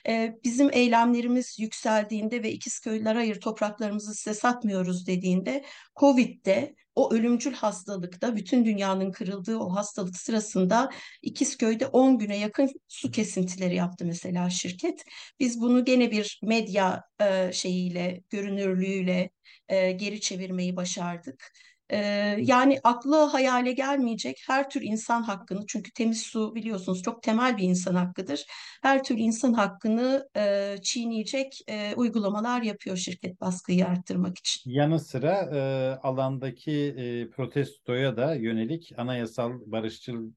E, 0.09 0.35
bizim 0.45 0.71
eylemlerimiz 0.73 1.59
yükseldiğinde 1.59 2.43
ve 2.43 2.53
İkizköylüler 2.53 3.15
hayır 3.15 3.41
topraklarımızı 3.41 4.15
size 4.15 4.35
satmıyoruz 4.35 5.07
dediğinde 5.07 5.65
Covid'de 5.97 6.75
o 6.95 7.13
ölümcül 7.15 7.53
hastalıkta 7.53 8.37
bütün 8.37 8.65
dünyanın 8.65 9.13
kırıldığı 9.13 9.59
o 9.59 9.75
hastalık 9.75 10.17
sırasında 10.17 10.91
İkizköy'de 11.23 11.87
10 11.87 12.19
güne 12.19 12.39
yakın 12.39 12.71
su 12.89 13.11
kesintileri 13.11 13.75
yaptı 13.75 14.05
mesela 14.05 14.51
şirket. 14.51 15.05
Biz 15.41 15.61
bunu 15.61 15.85
gene 15.85 16.11
bir 16.11 16.41
medya 16.43 17.03
e, 17.21 17.53
şeyiyle, 17.53 18.23
görünürlüğüyle 18.31 19.31
e, 19.69 19.93
geri 19.93 20.21
çevirmeyi 20.21 20.77
başardık. 20.77 21.53
Ee, 21.91 21.97
yani 22.41 22.81
aklı 22.85 23.17
hayale 23.17 23.73
gelmeyecek 23.73 24.37
her 24.47 24.71
tür 24.71 24.83
insan 24.83 25.23
hakkını 25.23 25.67
çünkü 25.67 25.93
temiz 25.93 26.23
su 26.23 26.55
biliyorsunuz 26.55 27.03
çok 27.03 27.23
temel 27.23 27.57
bir 27.57 27.63
insan 27.63 27.95
hakkıdır. 27.95 28.45
Her 28.83 29.05
tür 29.05 29.19
insan 29.19 29.53
hakkını 29.53 30.29
e, 30.37 30.77
çiğneyecek 30.83 31.59
e, 31.69 31.95
uygulamalar 31.97 32.63
yapıyor 32.63 32.97
şirket 32.97 33.41
baskıyı 33.41 33.87
arttırmak 33.87 34.39
için. 34.39 34.63
Yanı 34.65 35.01
sıra 35.01 35.33
e, 35.43 35.61
alandaki 36.03 36.73
e, 36.97 37.31
protestoya 37.31 38.17
da 38.17 38.35
yönelik 38.35 38.93
anayasal 38.97 39.61
barışçıl 39.67 40.33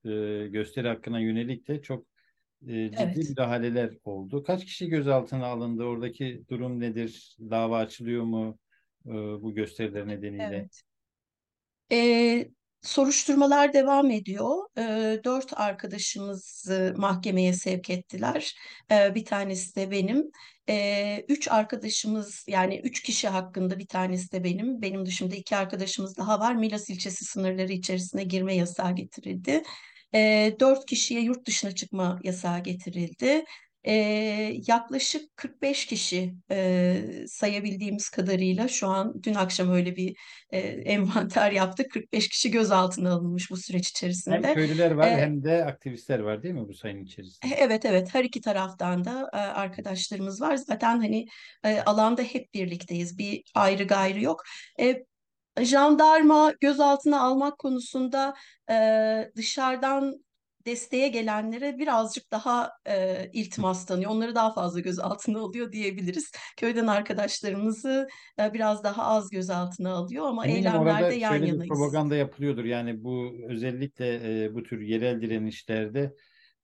e, 0.46 0.48
gösteri 0.48 0.88
hakkına 0.88 1.20
yönelik 1.20 1.68
de 1.68 1.82
çok 1.82 2.08
e, 2.68 2.96
ciddi 2.96 3.20
Evet. 3.20 3.30
müdahaleler 3.30 3.98
oldu. 4.04 4.44
Kaç 4.44 4.66
kişi 4.66 4.90
gözaltına 4.90 5.48
alındı? 5.48 5.84
Oradaki 5.84 6.46
durum 6.50 6.80
nedir? 6.80 7.38
Dava 7.40 7.78
açılıyor 7.80 8.24
mu 8.24 8.60
e, 9.08 9.42
bu 9.42 9.54
gösteriler 9.54 10.08
nedeniyle? 10.08 10.44
Evet. 10.44 10.82
Ee, 11.92 12.48
soruşturmalar 12.82 13.74
devam 13.74 14.12
ediyor. 14.12 14.56
Ee, 14.78 15.20
dört 15.24 15.60
arkadaşımızı 15.60 16.94
mahkemeye 16.98 17.54
sevk 17.54 17.90
ettiler. 17.90 18.56
Ee, 18.92 19.16
bir 19.16 19.26
tanesi 19.26 19.76
de 19.76 19.92
benim. 19.92 20.24
Ee, 20.70 21.26
üç 21.30 21.48
arkadaşımız 21.48 22.46
yani 22.48 22.82
üç 22.84 23.04
kişi 23.04 23.28
hakkında 23.28 23.80
bir 23.80 23.88
tanesi 23.88 24.32
de 24.32 24.44
benim. 24.44 24.82
Benim 24.82 25.06
dışımda 25.06 25.36
iki 25.36 25.56
arkadaşımız 25.56 26.18
daha 26.18 26.40
var. 26.40 26.56
Milas 26.56 26.90
ilçesi 26.90 27.26
sınırları 27.26 27.74
içerisine 27.74 28.24
girme 28.24 28.56
yasağı 28.56 28.96
getirildi. 28.96 29.64
Ee, 30.14 30.56
dört 30.60 30.86
kişiye 30.86 31.22
yurt 31.22 31.48
dışına 31.48 31.72
çıkma 31.76 32.20
yasağı 32.24 32.60
getirildi. 32.64 33.46
Ee, 33.88 34.54
yaklaşık 34.68 35.38
45 35.38 35.86
kişi 35.86 36.34
e, 36.52 37.02
sayabildiğimiz 37.28 38.10
kadarıyla 38.10 38.68
şu 38.68 38.88
an 38.88 39.24
dün 39.24 39.34
akşam 39.34 39.70
öyle 39.72 39.96
bir 39.96 40.16
e, 40.52 40.60
envanter 40.86 41.52
yaptık. 41.52 41.92
45 41.92 42.30
kişi 42.30 42.52
gözaltına 42.52 43.12
alınmış 43.12 43.52
bu 43.52 43.58
süreç 43.58 43.88
Hem 43.88 43.92
içerisinde. 43.92 44.54
köylüler 44.54 44.92
var 44.92 45.08
E, 45.08 45.18
hem 45.18 45.44
de 45.44 45.66
aktivistler 45.66 46.20
var 46.20 46.44
değil 46.44 46.54
mi 46.54 46.68
bu 46.68 46.74
sayının 46.74 47.04
içerisinde? 47.04 47.56
Evet 47.58 47.86
evet 47.86 48.14
her 48.14 48.24
iki 48.24 48.42
taraftan 48.42 49.06
da 49.06 49.30
e, 49.34 49.38
arkadaşlarımız 49.38 50.42
var. 50.42 50.56
Zaten 50.56 50.98
hani 51.00 51.26
e, 51.64 51.82
alanda 51.82 52.22
hep 52.22 52.54
birlikteyiz. 52.54 53.18
Bir 53.18 53.44
ayrı 53.56 53.84
gayrı 53.84 54.22
yok. 54.22 54.44
E, 54.80 55.04
jandarma 55.62 56.54
gözaltına 56.62 57.22
almak 57.22 57.60
konusunda 57.60 58.34
e, 58.70 59.32
dışarıdan 59.36 60.26
desteğe 60.68 61.08
gelenlere 61.08 61.80
birazcık 61.80 62.32
daha 62.32 62.72
e, 62.88 63.30
iltimas 63.34 63.86
tanıyor. 63.86 64.12
Onları 64.12 64.36
daha 64.36 64.54
fazla 64.54 64.80
gözaltına 64.80 65.40
alıyor 65.40 65.72
diyebiliriz. 65.72 66.32
Köyden 66.58 66.88
arkadaşlarımızı 66.88 68.08
e, 68.40 68.54
biraz 68.54 68.84
daha 68.84 69.04
az 69.04 69.30
gözaltına 69.30 69.92
alıyor 69.94 70.26
ama 70.28 70.48
Eminim 70.48 70.58
eylemlerde 70.58 71.16
yan 71.16 71.36
şöyle 71.36 71.52
bir 71.52 71.60
yanayız. 71.60 71.68
propaganda 71.68 72.16
yapılıyordur. 72.16 72.66
Yani 72.66 73.04
bu 73.04 73.36
özellikle 73.50 74.44
e, 74.46 74.54
bu 74.54 74.64
tür 74.64 74.82
yerel 74.82 75.22
direnişlerde 75.22 76.14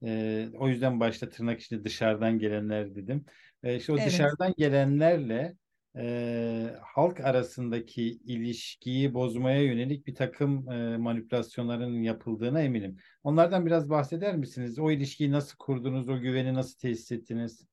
e, 0.05 0.49
o 0.53 0.67
yüzden 0.67 0.99
başta 0.99 1.29
tırnak 1.29 1.61
içinde 1.61 1.83
dışarıdan 1.83 2.39
gelenler 2.39 2.95
dedim. 2.95 3.25
E, 3.63 3.75
işte 3.75 3.93
o 3.93 3.95
Evet. 3.97 4.05
dışarıdan 4.05 4.53
gelenlerle 4.57 5.53
e, 5.97 6.75
halk 6.81 7.19
arasındaki 7.19 8.03
ilişkiyi 8.11 9.13
bozmaya 9.13 9.63
yönelik 9.63 10.07
bir 10.07 10.15
takım 10.15 10.71
e, 10.71 10.97
manipülasyonların 10.97 12.01
yapıldığına 12.01 12.61
eminim. 12.61 12.97
Onlardan 13.23 13.65
biraz 13.65 13.89
bahseder 13.89 14.35
misiniz? 14.37 14.79
O 14.79 14.91
ilişkiyi 14.91 15.31
nasıl 15.31 15.57
kurdunuz? 15.57 16.09
O 16.09 16.19
güveni 16.19 16.53
nasıl 16.53 16.77
tesis 16.79 17.11
ettiniz? 17.11 17.67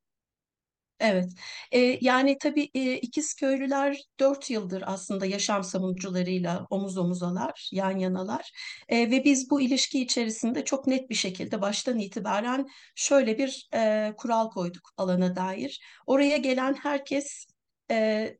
Evet, 1.01 1.31
Ee, 1.73 1.99
yani 2.01 2.39
tabii 2.39 2.71
e, 2.75 2.99
İkizköylüler 2.99 3.97
dört 4.21 4.51
yıldır 4.51 4.83
aslında 4.87 5.27
yaşam 5.27 5.65
savunucularıyla 5.65 6.67
omuz 6.71 6.99
omuzalar, 6.99 7.69
yan 7.73 7.99
yanalar 7.99 8.53
Ee, 8.89 9.11
ve 9.11 9.25
biz 9.25 9.51
bu 9.51 9.61
ilişki 9.61 10.03
içerisinde 10.03 10.65
çok 10.65 10.87
net 10.87 11.11
bir 11.11 11.15
şekilde 11.15 11.61
baştan 11.61 11.99
itibaren 11.99 12.67
şöyle 12.95 13.39
bir 13.39 13.69
e, 13.75 14.13
kural 14.17 14.51
koyduk 14.51 14.91
alana 14.97 15.37
dair. 15.37 15.81
Oraya 16.07 16.37
gelen 16.37 16.75
herkes 16.75 17.47
e, 17.91 18.37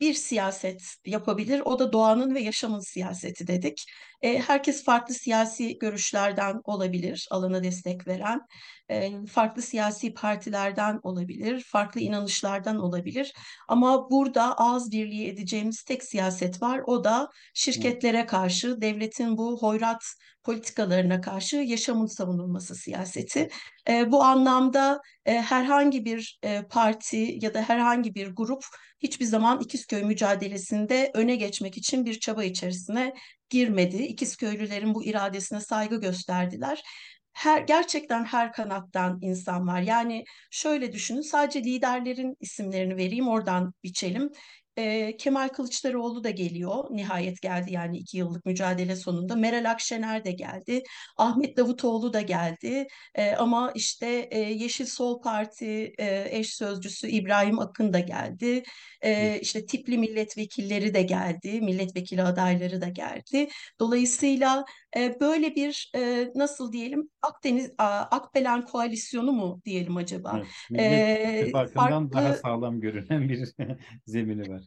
bir 0.00 0.14
siyaset 0.14 0.82
yapabilir. 1.06 1.62
O 1.64 1.78
da 1.78 1.92
doğanın 1.92 2.34
ve 2.34 2.40
yaşamın 2.40 2.80
siyaseti 2.80 3.46
dedik. 3.46 3.84
E, 4.22 4.38
herkes 4.38 4.84
farklı 4.84 5.14
siyasi 5.14 5.78
görüşlerden 5.78 6.60
olabilir, 6.64 7.28
alana 7.30 7.64
destek 7.64 8.06
veren. 8.06 8.40
E, 8.88 9.26
farklı 9.26 9.62
siyasi 9.62 10.14
partilerden 10.14 11.00
olabilir, 11.02 11.64
farklı 11.66 12.00
inanışlardan 12.00 12.78
olabilir. 12.78 13.32
Ama 13.68 14.10
burada 14.10 14.58
ağız 14.58 14.92
birliği 14.92 15.28
edeceğimiz 15.28 15.82
tek 15.82 16.04
siyaset 16.04 16.62
var. 16.62 16.80
O 16.86 17.04
da 17.04 17.28
şirketlere 17.54 18.26
karşı, 18.26 18.80
devletin 18.80 19.36
bu 19.36 19.62
hoyrat 19.62 20.04
politikalarına 20.44 21.20
karşı 21.20 21.56
yaşamın 21.56 22.06
savunulması 22.06 22.74
siyaseti. 22.74 23.48
E, 23.88 24.12
bu 24.12 24.22
anlamda 24.22 25.00
e, 25.26 25.32
herhangi 25.32 26.04
bir 26.04 26.38
e, 26.42 26.62
parti 26.62 27.38
ya 27.40 27.54
da 27.54 27.62
herhangi 27.62 28.14
bir 28.14 28.28
grup 28.28 28.64
hiçbir 28.98 29.24
zaman 29.24 29.60
İkizköy 29.60 30.02
mücadelesinde 30.02 31.10
öne 31.14 31.36
geçmek 31.36 31.76
için 31.76 32.04
bir 32.04 32.20
çaba 32.20 32.44
içerisine 32.44 33.14
girmedi. 33.50 33.96
İkizköylülerin 33.96 34.94
bu 34.94 35.04
iradesine 35.04 35.60
saygı 35.60 36.00
gösterdiler. 36.00 36.82
Her, 37.32 37.60
gerçekten 37.60 38.24
her 38.24 38.52
kanattan 38.52 39.18
insan 39.22 39.66
var. 39.66 39.80
Yani 39.80 40.24
şöyle 40.50 40.92
düşünün 40.92 41.20
sadece 41.20 41.64
liderlerin 41.64 42.36
isimlerini 42.40 42.96
vereyim 42.96 43.28
oradan 43.28 43.74
biçelim. 43.84 44.30
E, 44.76 45.16
Kemal 45.16 45.48
Kılıçdaroğlu 45.48 46.24
da 46.24 46.30
geliyor. 46.30 46.84
Nihayet 46.90 47.40
geldi 47.42 47.72
yani 47.72 47.98
iki 47.98 48.16
yıllık 48.18 48.46
mücadele 48.46 48.96
sonunda. 48.96 49.36
Meral 49.36 49.70
Akşener 49.70 50.24
de 50.24 50.32
geldi. 50.32 50.82
Ahmet 51.16 51.56
Davutoğlu 51.56 52.12
da 52.12 52.20
geldi. 52.20 52.86
E, 53.14 53.32
ama 53.32 53.72
işte 53.74 54.28
e, 54.30 54.38
Yeşil 54.38 54.86
Sol 54.86 55.22
Parti 55.22 55.92
e, 55.98 56.28
eş 56.38 56.54
sözcüsü 56.54 57.08
İbrahim 57.08 57.58
Akın 57.58 57.92
da 57.92 58.00
geldi. 58.00 58.62
E, 59.02 59.38
işte 59.40 59.66
tipli 59.66 59.98
milletvekilleri 59.98 60.94
de 60.94 61.02
geldi. 61.02 61.60
Milletvekili 61.60 62.22
adayları 62.22 62.80
da 62.80 62.88
geldi. 62.88 63.48
Dolayısıyla 63.80 64.64
e, 64.96 65.20
böyle 65.20 65.54
bir 65.54 65.90
e, 65.96 66.30
nasıl 66.34 66.72
diyelim 66.72 67.10
Akdeniz 67.22 67.70
a, 67.78 67.84
Akbelen 67.88 68.64
koalisyonu 68.64 69.32
mu 69.32 69.60
diyelim 69.64 69.96
acaba? 69.96 70.40
Evet, 70.70 70.78
E, 70.78 71.12
İttifakı'ndan 71.22 72.12
daha 72.12 72.32
farklı 72.32 72.34
sağlam 72.34 72.80
görünen 72.80 73.28
bir 73.28 73.54
zemini 74.06 74.48
var. 74.48 74.62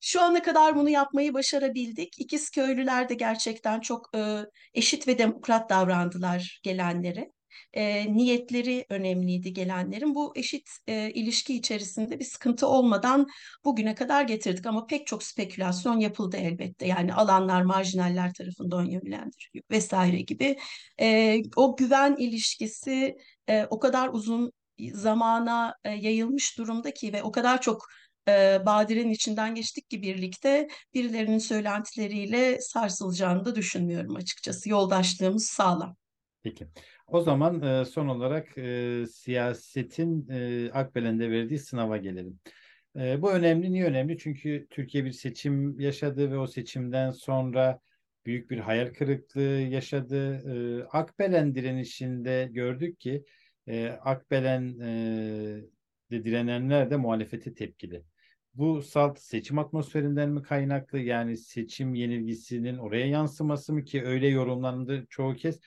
Şu 0.00 0.22
ana 0.22 0.42
kadar 0.42 0.76
bunu 0.76 0.90
yapmayı 0.90 1.34
başarabildik. 1.34 2.18
İkizköylüler 2.18 3.08
de 3.08 3.14
gerçekten 3.14 3.80
çok 3.80 4.16
e, 4.16 4.44
eşit 4.74 5.08
ve 5.08 5.18
demokrat 5.18 5.70
davrandılar 5.70 6.60
gelenlere. 6.62 7.30
E, 7.72 8.14
niyetleri 8.16 8.86
önemliydi 8.88 9.52
gelenlerin. 9.52 10.14
Bu 10.14 10.32
eşit 10.36 10.70
e, 10.86 11.10
ilişki 11.10 11.56
içerisinde 11.56 12.20
bir 12.20 12.24
sıkıntı 12.24 12.66
olmadan 12.66 13.28
bugüne 13.64 13.94
kadar 13.94 14.22
getirdik. 14.22 14.66
Ama 14.66 14.86
pek 14.86 15.06
çok 15.06 15.22
spekülasyon 15.22 16.00
yapıldı 16.00 16.36
elbette. 16.36 16.86
Yani 16.86 17.14
alanlar 17.14 17.62
marjinaller 17.62 18.34
tarafından 18.34 18.84
yönlendiriliyor 18.84 19.64
vesaire 19.70 20.20
gibi. 20.20 20.58
E, 21.00 21.36
o 21.56 21.76
güven 21.76 22.16
ilişkisi 22.16 23.16
e, 23.48 23.66
o 23.70 23.78
kadar 23.78 24.08
uzun 24.08 24.52
zamana 24.92 25.74
e, 25.84 25.90
yayılmış 25.90 26.58
durumda 26.58 26.94
ki 26.94 27.12
ve 27.12 27.22
o 27.22 27.32
kadar 27.32 27.60
çok 27.60 27.86
e, 28.28 28.66
badirenin 28.66 29.10
içinden 29.10 29.54
geçtik 29.54 29.90
ki 29.90 30.02
birlikte 30.02 30.68
birilerinin 30.94 31.38
söylentileriyle 31.38 32.60
sarsılacağını 32.60 33.44
da 33.44 33.54
düşünmüyorum 33.54 34.16
açıkçası. 34.16 34.68
Yoldaşlığımız 34.68 35.46
sağlam. 35.46 35.96
Peki. 36.42 36.68
O 37.10 37.20
zaman 37.20 37.62
e, 37.62 37.84
son 37.84 38.08
olarak 38.08 38.58
e, 38.58 39.04
siyasetin 39.12 40.28
e, 40.30 40.70
Akbelen'de 40.72 41.30
verdiği 41.30 41.58
sınava 41.58 41.96
gelelim. 41.96 42.40
E, 42.96 43.22
bu 43.22 43.32
önemli. 43.32 43.72
Niye 43.72 43.84
önemli? 43.84 44.18
Çünkü 44.18 44.66
Türkiye 44.70 45.04
bir 45.04 45.12
seçim 45.12 45.80
yaşadı 45.80 46.30
ve 46.30 46.38
o 46.38 46.46
seçimden 46.46 47.10
sonra 47.10 47.80
büyük 48.26 48.50
bir 48.50 48.58
hayal 48.58 48.92
kırıklığı 48.94 49.60
yaşadı. 49.70 50.34
E, 50.80 50.84
Akbelen 50.84 51.54
direnişinde 51.54 52.48
gördük 52.52 53.00
ki 53.00 53.24
e, 53.66 53.88
Akbelen 53.88 54.78
e, 54.80 55.60
de 56.10 56.24
direnenler 56.24 56.90
de 56.90 56.96
muhalefete 56.96 57.54
tepkili. 57.54 58.02
Bu 58.54 58.82
salt 58.82 59.18
seçim 59.18 59.58
atmosferinden 59.58 60.30
mi 60.30 60.42
kaynaklı? 60.42 60.98
Yani 60.98 61.36
seçim 61.36 61.94
yenilgisinin 61.94 62.78
oraya 62.78 63.06
yansıması 63.06 63.72
mı 63.72 63.84
ki 63.84 64.04
öyle 64.04 64.28
yorumlandı 64.28 65.06
çoğu 65.10 65.34
kez. 65.36 65.60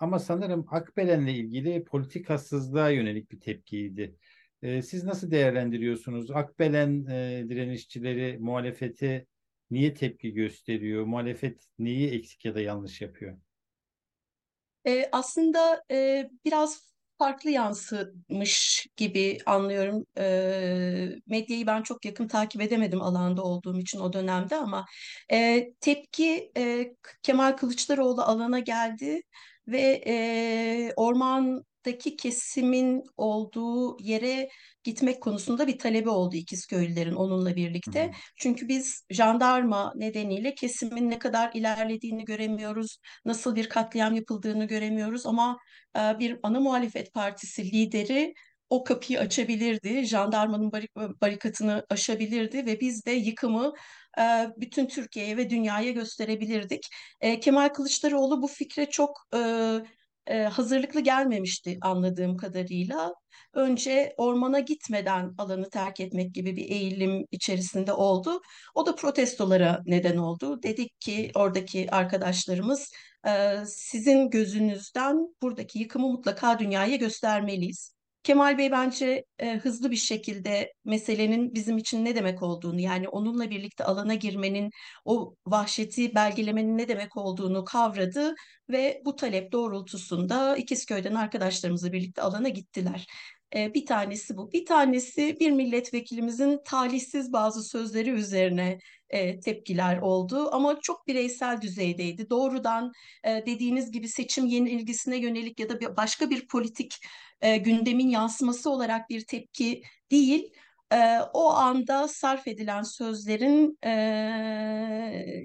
Ama 0.00 0.18
sanırım 0.18 0.66
Akbelen'le 0.70 1.26
ilgili 1.28 1.84
politikasızlığa 1.84 2.90
yönelik 2.90 3.30
bir 3.32 3.40
tepkiydi. 3.40 4.16
Ee, 4.62 4.82
siz 4.82 5.04
nasıl 5.04 5.30
değerlendiriyorsunuz? 5.30 6.30
Akbelen 6.30 7.06
e, 7.06 7.44
direnişçileri 7.48 8.38
muhalefeti 8.38 9.26
niye 9.70 9.94
tepki 9.94 10.32
gösteriyor? 10.32 11.04
Muhalefet 11.04 11.66
neyi 11.78 12.10
eksik 12.10 12.44
ya 12.44 12.54
da 12.54 12.60
yanlış 12.60 13.00
yapıyor? 13.00 13.38
E, 14.86 15.08
aslında 15.12 15.82
e, 15.90 16.28
biraz 16.44 16.90
farklı 17.18 17.50
yansımış 17.50 18.86
gibi 18.96 19.38
anlıyorum. 19.46 20.06
E, 20.18 21.16
medyayı 21.26 21.66
ben 21.66 21.82
çok 21.82 22.04
yakın 22.04 22.28
takip 22.28 22.62
edemedim 22.62 23.02
alanda 23.02 23.42
olduğum 23.42 23.78
için 23.80 24.00
o 24.00 24.12
dönemde 24.12 24.56
ama 24.56 24.86
e, 25.32 25.68
tepki 25.80 26.52
e, 26.56 26.94
Kemal 27.22 27.52
Kılıçdaroğlu 27.56 28.22
alana 28.22 28.58
geldi 28.58 29.22
ve 29.70 30.02
e, 30.06 30.92
ormandaki 30.96 32.16
kesimin 32.16 33.02
olduğu 33.16 33.96
yere 34.02 34.48
gitmek 34.84 35.20
konusunda 35.20 35.66
bir 35.66 35.78
talebi 35.78 36.08
oldu 36.08 36.36
İkizköylülerin 36.36 37.14
onunla 37.14 37.56
birlikte. 37.56 38.06
Hı. 38.06 38.10
Çünkü 38.36 38.68
biz 38.68 39.06
jandarma 39.10 39.92
nedeniyle 39.96 40.54
kesimin 40.54 41.10
ne 41.10 41.18
kadar 41.18 41.50
ilerlediğini 41.54 42.24
göremiyoruz, 42.24 42.98
nasıl 43.24 43.56
bir 43.56 43.68
katliam 43.68 44.14
yapıldığını 44.14 44.64
göremiyoruz 44.64 45.26
ama 45.26 45.58
e, 45.96 46.18
bir 46.18 46.38
ana 46.42 46.60
muhalefet 46.60 47.14
partisi 47.14 47.64
lideri 47.64 48.34
o 48.70 48.84
kapıyı 48.84 49.20
açabilirdi, 49.20 50.04
jandarmanın 50.04 50.70
barik- 50.70 51.20
barikatını 51.20 51.86
aşabilirdi 51.90 52.66
ve 52.66 52.80
biz 52.80 53.06
de 53.06 53.10
yıkımı 53.10 53.72
bütün 54.56 54.86
Türkiye'ye 54.86 55.36
ve 55.36 55.50
dünyaya 55.50 55.90
gösterebilirdik. 55.90 56.86
E, 57.20 57.40
Kemal 57.40 57.68
Kılıçdaroğlu 57.68 58.42
bu 58.42 58.46
fikre 58.46 58.90
çok 58.90 59.10
e, 59.34 59.38
e, 60.26 60.42
hazırlıklı 60.42 61.00
gelmemişti 61.00 61.78
anladığım 61.80 62.36
kadarıyla. 62.36 63.14
Önce 63.54 64.14
ormana 64.16 64.60
gitmeden 64.60 65.34
alanı 65.38 65.70
terk 65.70 66.00
etmek 66.00 66.34
gibi 66.34 66.56
bir 66.56 66.70
eğilim 66.70 67.26
içerisinde 67.30 67.92
oldu. 67.92 68.40
O 68.74 68.86
da 68.86 68.94
protestolara 68.94 69.82
neden 69.86 70.16
oldu. 70.16 70.62
Dedik 70.62 71.00
ki 71.00 71.30
oradaki 71.34 71.90
arkadaşlarımız 71.90 72.92
e, 73.26 73.56
sizin 73.66 74.30
gözünüzden 74.30 75.34
buradaki 75.42 75.78
yıkımı 75.78 76.08
mutlaka 76.08 76.58
dünyaya 76.58 76.96
göstermeliyiz. 76.96 77.99
Kemal 78.22 78.58
Bey 78.58 78.70
bence 78.70 79.24
e, 79.38 79.56
hızlı 79.56 79.90
bir 79.90 79.96
şekilde 79.96 80.72
meselenin 80.84 81.54
bizim 81.54 81.78
için 81.78 82.04
ne 82.04 82.14
demek 82.14 82.42
olduğunu 82.42 82.80
yani 82.80 83.08
onunla 83.08 83.50
birlikte 83.50 83.84
alana 83.84 84.14
girmenin 84.14 84.70
o 85.04 85.34
vahşeti 85.46 86.14
belgelemenin 86.14 86.78
ne 86.78 86.88
demek 86.88 87.16
olduğunu 87.16 87.64
kavradı 87.64 88.34
ve 88.70 89.02
bu 89.04 89.16
talep 89.16 89.52
doğrultusunda 89.52 90.56
İkizköy'den 90.56 91.14
arkadaşlarımızla 91.14 91.92
birlikte 91.92 92.22
alana 92.22 92.48
gittiler. 92.48 93.06
E, 93.56 93.74
bir 93.74 93.86
tanesi 93.86 94.36
bu. 94.36 94.52
Bir 94.52 94.66
tanesi 94.66 95.36
bir 95.40 95.50
milletvekilimizin 95.50 96.60
talihsiz 96.64 97.32
bazı 97.32 97.62
sözleri 97.62 98.10
üzerine 98.10 98.78
e, 99.10 99.40
tepkiler 99.40 99.98
oldu 99.98 100.48
ama 100.52 100.78
çok 100.82 101.06
bireysel 101.06 101.60
düzeydeydi. 101.60 102.30
Doğrudan 102.30 102.92
e, 103.24 103.42
dediğiniz 103.46 103.92
gibi 103.92 104.08
seçim 104.08 104.46
yenilgisine 104.46 105.16
yönelik 105.16 105.60
ya 105.60 105.68
da 105.68 105.80
bir, 105.80 105.96
başka 105.96 106.30
bir 106.30 106.46
politik 106.46 106.96
e, 107.42 107.56
gündemin 107.56 108.08
yansıması 108.08 108.70
olarak 108.70 109.10
bir 109.10 109.24
tepki 109.24 109.82
değil. 110.10 110.52
E, 110.92 111.18
o 111.32 111.50
anda 111.50 112.08
sarf 112.08 112.48
edilen 112.48 112.82
sözlerin 112.82 113.78
e, 113.84 113.90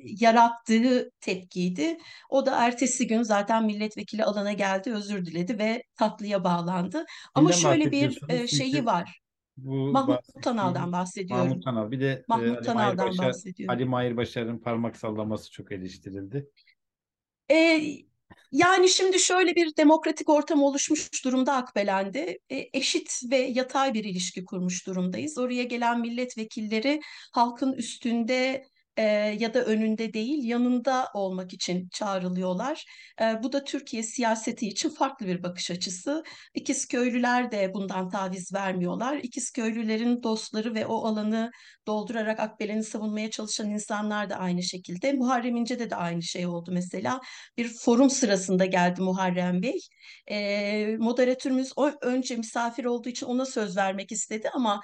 yarattığı 0.04 1.12
tepkiydi. 1.20 1.98
O 2.30 2.46
da 2.46 2.66
ertesi 2.66 3.08
gün 3.08 3.24
zaten 3.24 3.66
milletvekili 3.66 4.24
alana 4.24 4.54
geldi, 4.54 4.92
özür 4.94 5.26
diledi 5.26 5.60
ve 5.60 5.84
tatlıya 5.96 6.44
bağlandı. 6.44 7.06
Ama 7.36 7.52
Kimden 7.52 7.62
şöyle 7.62 7.92
bir 7.92 8.22
e, 8.30 8.48
şeyi 8.48 8.86
var. 8.86 9.22
bu 9.58 9.72
Mahmut 9.92 10.20
Tanal'dan 10.42 10.92
bahsediyorum. 10.92 11.48
Mahmut 11.48 11.64
Tanal. 11.64 11.92
Bir 11.92 12.00
de 12.00 12.08
e, 12.12 12.24
Mahmut 12.28 12.48
Mahir 12.48 12.64
Tanal'dan 12.64 13.18
bahsediyorum. 13.18 13.76
Ali 13.76 13.86
Mahir 13.86 14.18
Başar'ın 14.18 14.58
parmak 14.58 14.98
sallaması 14.98 15.52
çok 15.52 15.72
eleştirildi. 15.72 16.50
E, 17.52 17.82
yani 18.52 18.90
şimdi 18.90 19.20
şöyle 19.20 19.56
bir 19.56 19.76
demokratik 19.78 20.30
ortam 20.30 20.64
oluşmuş 20.64 21.26
durumda 21.26 21.54
Akbelen'de. 21.54 22.40
E, 22.50 22.70
eşit 22.74 23.22
ve 23.32 23.38
yatay 23.38 23.94
bir 23.94 24.04
ilişki 24.04 24.46
kurmuş 24.46 24.88
durumdayız. 24.88 25.38
Oraya 25.38 25.64
gelen 25.64 26.00
milletvekilleri 26.00 27.00
halkın 27.34 27.74
üstünde 27.74 28.66
e, 28.98 29.04
ya 29.40 29.54
da 29.54 29.66
önünde 29.66 30.14
değil 30.14 30.44
yanında 30.44 31.08
olmak 31.14 31.54
için 31.54 31.90
çağrılıyorlar. 31.90 32.86
E, 33.22 33.44
bu 33.44 33.54
da 33.54 33.64
Türkiye 33.64 34.04
siyaseti 34.04 34.68
için 34.68 34.90
farklı 34.90 35.28
bir 35.28 35.44
bakış 35.44 35.72
açısı. 35.72 36.24
İkizköylüler 36.54 37.52
de 37.52 37.74
bundan 37.74 38.10
taviz 38.10 38.54
vermiyorlar. 38.54 39.18
İkizköylülerin 39.18 40.24
dostları 40.24 40.76
ve 40.76 40.86
o 40.86 41.06
alanı 41.06 41.52
doldurarak 41.88 42.40
Akbelen'i 42.40 42.84
savunmaya 42.84 43.32
çalışan 43.32 43.70
insanlar 43.70 44.30
da 44.30 44.36
aynı 44.36 44.64
şekilde. 44.64 45.14
Muharrem 45.14 45.56
İnce'de 45.56 45.90
de 45.90 45.96
aynı 45.96 46.24
şey 46.24 46.48
oldu 46.48 46.72
mesela. 46.74 47.22
Bir 47.58 47.68
forum 47.68 48.10
sırasında 48.10 48.66
geldi 48.66 49.02
Muharrem 49.02 49.62
Bey. 49.62 49.80
E, 50.32 50.98
moderatörümüz 50.98 51.72
o 51.76 51.92
önce 52.02 52.36
misafir 52.36 52.86
olduğu 52.86 53.10
için 53.10 53.26
ona 53.26 53.46
söz 53.46 53.78
vermek 53.78 54.12
istedi 54.12 54.50
ama 54.54 54.82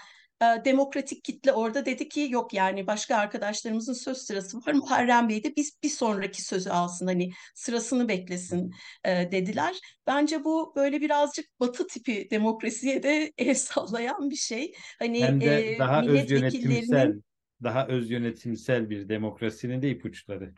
demokratik 0.65 1.23
kitle 1.23 1.51
orada 1.51 1.86
dedi 1.86 2.10
ki 2.10 2.27
yok 2.30 2.54
yani 2.54 2.88
başka 2.88 3.15
arkadaşlarımızın 3.15 3.93
söz 3.93 4.17
sırası 4.17 4.58
var. 4.58 4.73
Muharrem 4.73 5.30
Bey 5.30 5.43
de 5.43 5.54
biz 5.56 5.77
bir 5.84 5.89
sonraki 5.89 6.41
sözü 6.41 6.69
alsın 6.69 7.08
hani 7.08 7.32
sırasını 7.56 8.08
beklesin 8.08 8.73
e, 9.04 9.32
dediler. 9.32 9.75
Bence 10.08 10.43
bu 10.43 10.73
böyle 10.75 11.01
birazcık 11.01 11.60
batı 11.60 11.88
tipi 11.88 12.27
demokrasiye 12.32 13.04
de 13.04 13.34
el 13.38 13.56
sallayan 13.56 14.30
bir 14.30 14.36
şey. 14.36 14.73
Hani 14.99 15.23
Hem 15.23 15.41
de 15.41 15.75
e, 15.75 15.80
daha 15.80 16.06
öz 16.06 16.32
yönetimsel, 16.32 17.21
daha 17.63 17.88
öz 17.88 18.12
yönetimsel 18.12 18.89
bir 18.89 19.10
demokrasinin 19.10 19.82
de 19.82 19.89
ipuçları. 19.89 20.54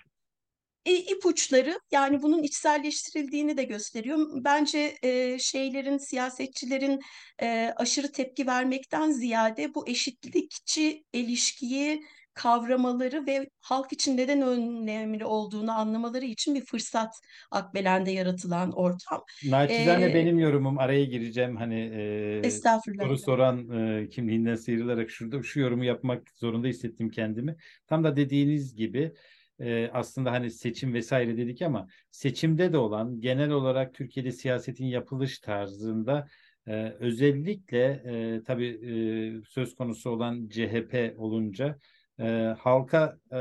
E, 0.86 0.96
ipuçları 0.96 1.80
yani 1.92 2.22
bunun 2.22 2.44
içselleştirildiğini 2.44 3.58
de 3.58 3.64
gösteriyor. 3.64 4.18
Bence 4.34 4.96
e, 5.04 5.40
şeylerin, 5.40 5.98
siyasetçilerin 5.98 7.00
e, 7.42 7.74
aşırı 7.76 8.12
tepki 8.12 8.48
vermekten 8.48 9.12
ziyade 9.12 9.74
bu 9.76 9.88
eşitlikçi 9.88 11.04
ilişkiyi 11.14 12.04
kavramaları 12.34 13.26
ve 13.28 13.50
halk 13.62 13.94
için 13.94 14.18
neden 14.18 14.42
önemli 14.42 15.26
olduğunu 15.26 15.72
anlamaları 15.72 16.26
için 16.26 16.56
bir 16.56 16.66
fırsat 16.66 17.14
Akbelen'de 17.52 18.12
yaratılan 18.12 18.72
ortam. 18.72 19.24
Naçizane 19.46 20.06
E, 20.06 20.14
benim 20.14 20.40
yorumum 20.40 20.80
araya 20.80 21.06
gireceğim 21.06 21.56
hani 21.56 21.80
e, 22.44 22.50
soru 22.52 23.18
soran 23.18 23.70
e, 23.70 24.10
kimliğinden 24.10 24.56
sıyrılarak 24.56 25.12
şurada 25.12 25.44
şu 25.44 25.60
yorumu 25.60 25.84
yapmak 25.86 26.30
zorunda 26.36 26.68
hissettim 26.68 27.10
kendimi. 27.10 27.56
Tam 27.88 28.04
da 28.04 28.16
dediğiniz 28.16 28.76
gibi 28.76 29.14
e, 29.60 29.90
aslında 29.94 30.32
hani 30.32 30.52
seçim 30.52 30.94
vesaire 30.94 31.38
dedik 31.38 31.62
ama 31.62 31.88
seçimde 32.12 32.74
de 32.74 32.78
olan 32.78 33.20
genel 33.22 33.52
olarak 33.52 33.94
Türkiye'de 33.94 34.32
siyasetin 34.32 34.86
yapılış 34.86 35.40
tarzında 35.40 36.28
e, 36.68 36.90
özellikle 37.00 37.84
e, 38.06 38.44
tabii 38.44 38.68
e, 38.68 38.94
söz 39.50 39.76
konusu 39.76 40.10
olan 40.10 40.48
CHP 40.50 41.14
olunca 41.18 41.78
e, 42.20 42.56
halka 42.60 43.18
e, 43.34 43.40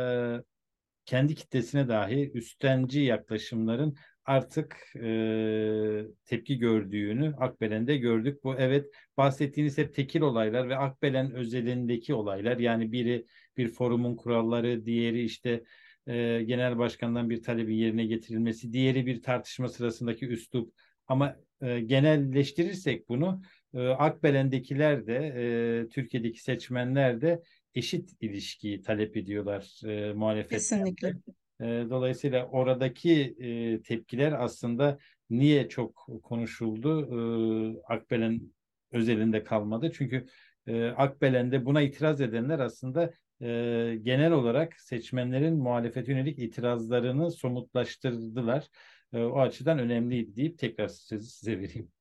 kendi 1.05 1.35
kitlesine 1.35 1.89
dahi 1.89 2.31
üstenci 2.35 3.01
yaklaşımların 3.01 3.97
artık 4.25 4.77
e, 4.97 6.05
tepki 6.25 6.59
gördüğünü 6.59 7.35
Akbelen'de 7.39 7.97
gördük. 7.97 8.45
Bu 8.45 8.55
evet 8.55 8.87
bahsettiğiniz 9.17 9.79
hep 9.79 9.95
tekil 9.95 10.21
olaylar 10.21 10.69
ve 10.69 10.77
Akbelen 10.77 11.33
özelindeki 11.33 12.15
olaylar. 12.15 12.59
Yani 12.59 12.93
biri 12.93 13.27
bir 13.57 13.69
forumun 13.69 14.17
kuralları, 14.17 14.87
diğeri 14.87 15.23
işte 15.23 15.63
e, 16.07 16.43
genel 16.43 16.79
başkandan 16.79 17.31
bir 17.31 17.43
talebin 17.43 17.75
yerine 17.75 18.07
getirilmesi, 18.07 18.73
diğeri 18.73 19.07
bir 19.07 19.23
tartışma 19.23 19.69
sırasındaki 19.69 20.27
üslup. 20.27 20.75
Ama 21.07 21.37
e, 21.63 21.81
genelleştirirsek 21.81 23.09
bunu 23.09 23.43
e, 23.75 23.89
Akbelen'dekiler 23.89 25.07
de 25.07 25.17
e, 25.17 25.89
Türkiye'deki 25.89 26.43
seçmenler 26.43 27.21
de 27.21 27.43
eşit 27.75 28.11
ilişkiyi 28.21 28.83
talep 28.83 29.17
ediyorlar 29.17 29.81
e, 29.85 30.13
muhalefetten 30.13 30.59
Kesinlikle. 30.59 31.15
E, 31.61 31.65
dolayısıyla 31.67 32.47
oradaki 32.47 33.37
e, 33.39 33.83
tepkiler 33.83 34.33
aslında 34.33 34.99
niye 35.31 35.69
çok 35.69 36.09
konuşuldu? 36.23 37.09
E, 37.13 37.19
Akbelen 37.95 38.41
özelinde 38.93 39.45
kalmadı. 39.45 39.93
Çünkü 39.95 40.27
e, 40.67 40.87
Akbelen'de 40.87 41.65
buna 41.65 41.83
itiraz 41.83 42.21
edenler 42.21 42.59
aslında 42.59 43.13
e, 43.43 43.99
genel 44.03 44.33
olarak 44.33 44.81
seçmenlerin 44.81 45.57
muhalefete 45.57 46.13
yönelik 46.13 46.39
itirazlarını 46.39 47.31
somutlaştırdılar. 47.31 48.69
E, 49.13 49.19
o 49.19 49.41
açıdan 49.41 49.79
önemliydi 49.79 50.37
deyip 50.37 50.59
tekrar 50.59 50.89
sözü 50.89 51.27
size 51.27 51.59
vereyim. 51.59 51.93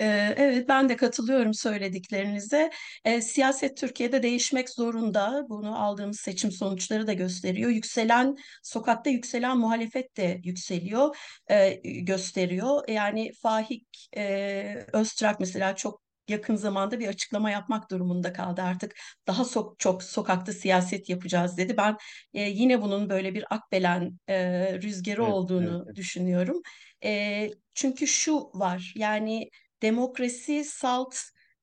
Evet, 0.00 0.68
ben 0.68 0.88
de 0.88 0.96
katılıyorum 0.96 1.54
söylediklerinize. 1.54 2.70
Ee, 3.04 3.20
siyaset 3.20 3.76
Türkiye'de 3.76 4.22
değişmek 4.22 4.70
zorunda. 4.70 5.46
Bunu 5.48 5.82
aldığımız 5.84 6.20
seçim 6.20 6.52
sonuçları 6.52 7.06
da 7.06 7.12
gösteriyor. 7.12 7.70
Yükselen, 7.70 8.36
sokakta 8.62 9.10
yükselen 9.10 9.58
muhalefet 9.58 10.16
de 10.16 10.40
yükseliyor, 10.44 11.16
e, 11.50 11.80
gösteriyor. 11.84 12.88
Yani 12.88 13.32
Faik 13.32 14.08
e, 14.16 14.86
Öztrak 14.92 15.40
mesela 15.40 15.76
çok 15.76 16.09
yakın 16.30 16.56
zamanda 16.56 17.00
bir 17.00 17.08
açıklama 17.08 17.50
yapmak 17.50 17.90
durumunda 17.90 18.32
kaldı. 18.32 18.62
Artık 18.62 18.94
daha 19.26 19.44
sok 19.44 19.78
çok 19.78 20.02
sokakta 20.02 20.52
siyaset 20.52 21.08
yapacağız 21.08 21.56
dedi. 21.56 21.76
Ben 21.76 21.96
e, 22.34 22.42
yine 22.42 22.82
bunun 22.82 23.10
böyle 23.10 23.34
bir 23.34 23.44
akbelen 23.50 24.18
e, 24.28 24.36
rüzgarı 24.82 25.22
Evet, 25.22 25.32
olduğunu 25.32 25.70
evet, 25.76 25.82
evet. 25.86 25.96
düşünüyorum. 25.96 26.62
E, 27.04 27.50
çünkü 27.74 28.06
şu 28.06 28.50
var 28.54 28.92
yani 28.96 29.50
demokrasi 29.82 30.64
salt 30.64 31.16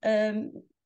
e, 0.06 0.34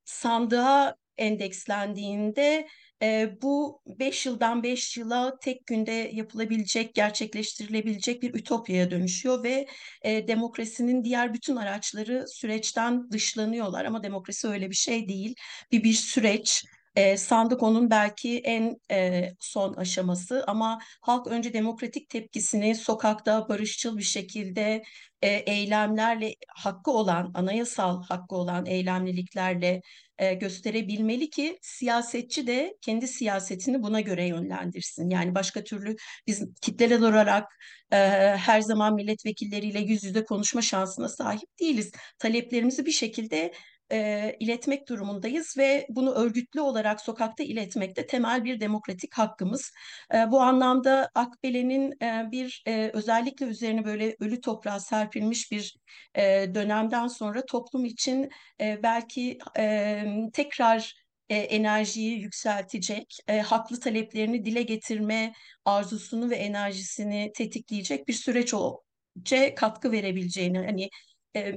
sandığa 0.05 0.95
endekslendiğinde 1.17 2.67
e, 3.01 3.37
bu 3.41 3.81
5 3.99 4.25
yıldan 4.25 4.63
5 4.63 4.97
yıla 4.97 5.37
tek 5.41 5.65
günde 5.67 5.91
yapılabilecek, 6.13 6.95
gerçekleştirilebilecek 6.95 8.21
bir 8.21 8.33
ütopyaya 8.33 8.91
dönüşüyor 8.91 9.43
ve 9.43 9.67
e, 10.01 10.27
demokrasinin 10.27 11.03
diğer 11.03 11.33
bütün 11.33 11.55
araçları 11.55 12.25
süreçten 12.27 13.11
dışlanıyorlar. 13.11 13.85
Ama 13.85 14.03
demokrasi 14.03 14.47
öyle 14.47 14.69
bir 14.69 14.75
şey 14.75 15.07
değil. 15.09 15.35
Bir 15.71 15.83
bir 15.83 15.93
süreç. 15.93 16.63
E, 16.95 17.17
sandık 17.17 17.63
onun 17.63 17.89
belki 17.89 18.39
en 18.39 18.77
e, 18.91 19.29
son 19.39 19.73
aşaması 19.73 20.43
ama 20.47 20.79
halk 21.01 21.27
önce 21.27 21.53
demokratik 21.53 22.09
tepkisini 22.09 22.75
sokakta 22.75 23.49
barışçıl 23.49 23.97
bir 23.97 24.03
şekilde 24.03 24.83
e, 25.21 25.27
eylemlerle 25.29 26.35
hakkı 26.47 26.91
olan, 26.91 27.31
anayasal 27.33 28.03
hakkı 28.03 28.35
olan 28.35 28.65
eylemliliklerle 28.65 29.81
e, 30.17 30.33
gösterebilmeli 30.33 31.29
ki 31.29 31.57
siyasetçi 31.61 32.47
de 32.47 32.77
kendi 32.81 33.07
siyasetini 33.07 33.83
buna 33.83 34.01
göre 34.01 34.27
yönlendirsin. 34.27 35.09
Yani 35.09 35.35
başka 35.35 35.63
türlü 35.63 35.95
biz 36.27 36.45
kitlesel 36.61 37.01
olarak 37.03 37.47
e, 37.91 37.97
her 38.37 38.61
zaman 38.61 38.95
milletvekilleriyle 38.95 39.79
yüz 39.79 40.03
yüze 40.03 40.25
konuşma 40.25 40.61
şansına 40.61 41.09
sahip 41.09 41.59
değiliz. 41.59 41.91
Taleplerimizi 42.19 42.85
bir 42.85 42.91
şekilde 42.91 43.53
e, 43.91 44.35
iletmek 44.39 44.89
durumundayız 44.89 45.57
ve 45.57 45.87
bunu 45.89 46.11
örgütlü 46.11 46.61
olarak 46.61 47.01
sokakta 47.01 47.43
iletmek 47.43 47.95
de 47.95 48.07
temel 48.07 48.43
bir 48.43 48.59
demokratik 48.59 49.17
hakkımız. 49.17 49.71
E, 50.13 50.31
bu 50.31 50.41
anlamda 50.41 51.09
Akbelen'in 51.15 51.91
e, 52.01 52.31
bir 52.31 52.63
e, 52.67 52.91
özellikle 52.93 53.45
üzerine 53.45 53.85
böyle 53.85 54.15
ölü 54.19 54.41
toprağa 54.41 54.79
serpilmiş 54.79 55.51
bir 55.51 55.75
e, 56.15 56.55
dönemden 56.55 57.07
sonra 57.07 57.45
toplum 57.45 57.85
için 57.85 58.29
e, 58.61 58.83
belki 58.83 59.37
e, 59.57 60.05
tekrar 60.33 60.93
e, 61.29 61.35
enerjiyi 61.35 62.21
yükseltecek, 62.21 63.17
e, 63.27 63.39
haklı 63.39 63.79
taleplerini 63.79 64.45
dile 64.45 64.61
getirme 64.63 65.33
arzusunu 65.65 66.29
ve 66.29 66.35
enerjisini 66.35 67.31
tetikleyecek 67.35 68.07
bir 68.07 68.13
süreç 68.13 68.53
olce 68.53 69.55
katkı 69.55 69.91
verebileceğini 69.91 70.59
hani 70.59 70.89
e, 71.35 71.55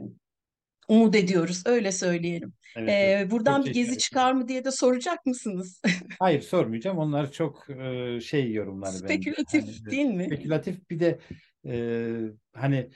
umut 0.89 1.15
ediyoruz 1.15 1.63
öyle 1.67 1.93
söyleyelim. 1.93 2.53
Evet, 2.77 2.89
evet. 2.89 3.21
E, 3.21 3.23
Çok 3.23 3.31
buradan 3.31 3.65
bir 3.65 3.73
gezi 3.73 3.99
çıkar 3.99 4.33
mı 4.33 4.49
diye 4.49 4.65
de 4.65 4.71
soracak 4.71 5.27
mısınız? 5.27 5.83
Hayır 6.19 6.41
sormayacağım. 6.41 6.99
Onlar 6.99 7.33
çok 7.33 7.71
e, 7.71 8.21
şey 8.21 8.53
yorumlar 8.53 8.89
bence. 8.93 8.99
Spekülatif 8.99 9.65
Hani, 9.65 9.91
değil 9.91 10.07
mi? 10.07 10.25
spekülatif 10.25 10.91
bir 10.91 11.01
de 11.01 11.19
e, 11.67 12.17
hani 12.53 12.89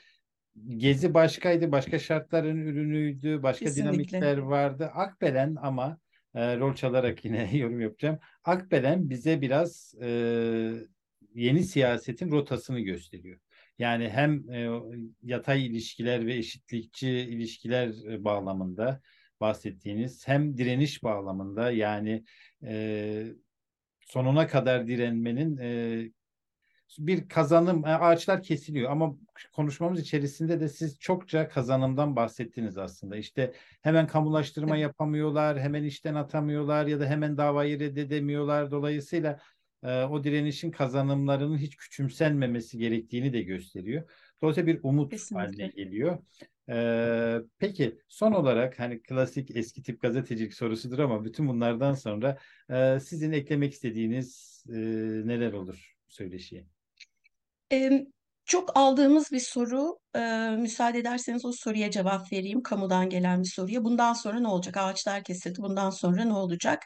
Gezi 0.77 1.13
başkaydı, 1.13 1.71
başka 1.71 1.99
şartların 1.99 2.57
ürünüydü, 2.57 3.43
başka 3.43 3.65
Kesinlikle. 3.65 3.91
dinamikler 3.91 4.37
vardı. 4.37 4.91
Akbelen 4.93 5.55
ama 5.61 5.97
e, 6.35 6.57
rol 6.57 6.75
çalarak 6.75 7.25
yine 7.25 7.57
yorum 7.57 7.81
yapacağım. 7.81 8.19
Akbelen 8.43 9.09
bize 9.09 9.41
biraz 9.41 9.95
e, 10.01 10.07
yeni 11.35 11.63
siyasetin 11.63 12.31
rotasını 12.31 12.79
gösteriyor. 12.79 13.39
Yani 13.79 14.09
hem 14.09 14.49
e, 14.49 14.81
yatay 15.23 15.65
ilişkiler 15.65 16.27
ve 16.27 16.35
eşitlikçi 16.35 17.09
ilişkiler 17.09 17.87
e, 18.11 18.23
bağlamında 18.23 19.01
bahsettiğiniz 19.41 20.27
hem 20.27 20.57
direniş 20.57 21.03
bağlamında 21.03 21.71
yani 21.71 22.23
e, 22.63 23.25
sonuna 24.01 24.47
kadar 24.47 24.87
direnmenin 24.87 25.57
e, 25.57 26.01
bir 26.97 27.29
kazanım 27.29 27.85
e, 27.85 27.89
ağaçlar 27.89 28.43
kesiliyor 28.43 28.91
ama 28.91 29.15
konuşmamız 29.53 29.99
içerisinde 29.99 30.59
de 30.59 30.69
siz 30.69 30.99
çokça 30.99 31.49
kazanımdan 31.49 32.15
bahsettiniz 32.15 32.77
aslında. 32.77 33.17
İşte 33.17 33.53
hemen 33.81 34.07
kamulaştırma 34.07 34.77
yapamıyorlar, 34.77 35.59
hemen 35.59 35.83
işten 35.83 36.15
atamıyorlar 36.15 36.85
ya 36.85 36.99
da 36.99 37.05
hemen 37.05 37.37
davayı 37.37 37.79
reddedemiyorlar. 37.79 38.71
Dolayısıyla 38.71 39.39
e, 39.83 40.03
o 40.03 40.23
direnişin 40.23 40.71
kazanımlarının 40.71 41.57
hiç 41.57 41.75
küçümsenmemesi 41.75 42.77
gerektiğini 42.77 43.33
de 43.33 43.41
gösteriyor. 43.41 44.09
Dolayısıyla 44.41 44.67
bir 44.73 44.79
umut 44.83 45.11
Kesinlikle. 45.11 45.45
haline 45.45 45.67
geliyor. 45.67 46.17
Ee, 46.69 47.39
peki 47.57 47.97
son 48.07 48.31
olarak 48.31 48.79
hani 48.79 49.01
klasik 49.01 49.55
eski 49.55 49.83
tip 49.83 50.01
gazetecilik 50.01 50.53
sorusudur 50.53 50.99
ama 50.99 51.25
bütün 51.25 51.47
bunlardan 51.47 51.93
sonra 51.93 52.37
e, 52.69 52.99
sizin 52.99 53.31
eklemek 53.31 53.73
istediğiniz 53.73 54.63
e, 54.69 54.77
neler 55.27 55.53
olur 55.53 55.95
söyleşiye? 56.07 56.65
Ee, 57.71 58.05
çok 58.45 58.77
aldığımız 58.77 59.31
bir 59.31 59.39
soru. 59.39 59.99
Ee, 60.15 60.49
müsaade 60.59 60.99
ederseniz 60.99 61.45
o 61.45 61.51
soruya 61.51 61.91
cevap 61.91 62.31
vereyim. 62.31 62.63
Kamudan 62.63 63.09
gelen 63.09 63.43
bir 63.43 63.47
soruya. 63.47 63.83
Bundan 63.83 64.13
sonra 64.13 64.39
ne 64.39 64.47
olacak? 64.47 64.77
Ağaçlar 64.77 65.23
kesildi. 65.23 65.61
Bundan 65.61 65.89
sonra 65.89 66.23
ne 66.23 66.33
olacak? 66.33 66.83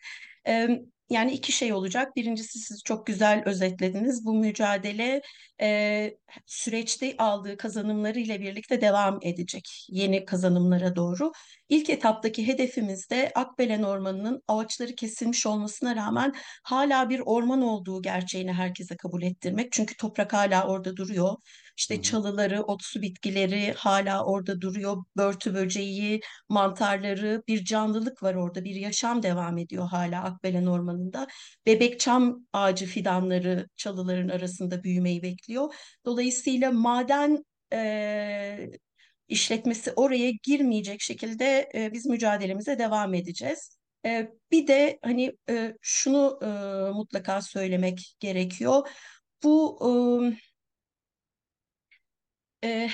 Ee, 0.48 0.82
yani 1.10 1.32
iki 1.32 1.52
şey 1.52 1.74
olacak. 1.74 2.16
Birincisi 2.16 2.60
siz 2.60 2.84
çok 2.86 3.08
güzel 3.08 3.44
özetlediniz. 3.46 4.26
Bu 4.26 4.34
mücadele 4.34 5.22
e, 5.62 6.18
süreçte 6.46 7.16
aldığı 7.18 7.58
kazanımlarıyla 7.58 8.40
birlikte 8.40 8.82
devam 8.82 9.20
edecek. 9.22 9.86
Yeni 9.90 10.26
kazanımlara 10.26 10.96
doğru. 10.96 11.32
İlk 11.70 11.90
etaptaki 11.90 12.48
hedefimiz 12.48 13.10
de 13.10 13.32
Akbelen 13.36 13.84
Ormanı'nın 13.84 14.42
ağaçları 14.48 14.96
kesilmiş 14.96 15.46
olmasına 15.46 15.96
rağmen 15.96 16.34
hala 16.64 17.10
bir 17.10 17.20
orman 17.26 17.62
olduğu 17.62 18.02
gerçeğini 18.02 18.54
herkese 18.54 18.98
kabul 18.98 19.24
ettirmek. 19.24 19.72
Çünkü 19.72 19.98
toprak 19.98 20.34
hala 20.34 20.68
orada 20.68 20.96
duruyor. 20.98 21.36
İşte 21.78 22.02
çalıları, 22.02 22.64
otsu 22.64 23.02
bitkileri 23.02 23.74
hala 23.78 24.26
orada 24.26 24.62
duruyor. 24.62 24.98
Börtü 25.18 25.54
böceği, 25.54 26.22
mantarları, 26.50 27.44
bir 27.48 27.66
canlılık 27.66 28.24
var 28.24 28.36
orada. 28.36 28.64
Bir 28.64 28.76
yaşam 28.76 29.24
devam 29.24 29.58
ediyor 29.58 29.88
hala 29.88 30.24
Akbelen 30.24 30.66
Ormanı'nda. 30.66 31.28
Bebek 31.66 32.00
çam 32.00 32.46
ağacı 32.54 32.86
fidanları 32.86 33.68
çalıların 33.76 34.30
arasında 34.30 34.84
büyümeyi 34.84 35.24
bekliyor. 35.24 35.74
Dolayısıyla 36.06 36.72
maden 36.72 37.46
e, 37.74 38.70
işletmesi 39.28 39.92
oraya 39.96 40.32
girmeyecek 40.44 41.02
şekilde 41.02 41.70
e, 41.76 41.94
biz 41.94 42.06
mücadelemize 42.06 42.80
devam 42.80 43.14
edeceğiz. 43.14 43.78
E, 44.06 44.32
bir 44.52 44.68
de 44.68 45.00
hani 45.04 45.32
e, 45.50 45.74
şunu 45.82 46.40
e, 46.44 46.48
mutlaka 46.92 47.42
söylemek 47.42 48.16
gerekiyor. 48.20 48.90
Bu 49.44 49.80
e, 49.82 50.53
e, 52.64 52.90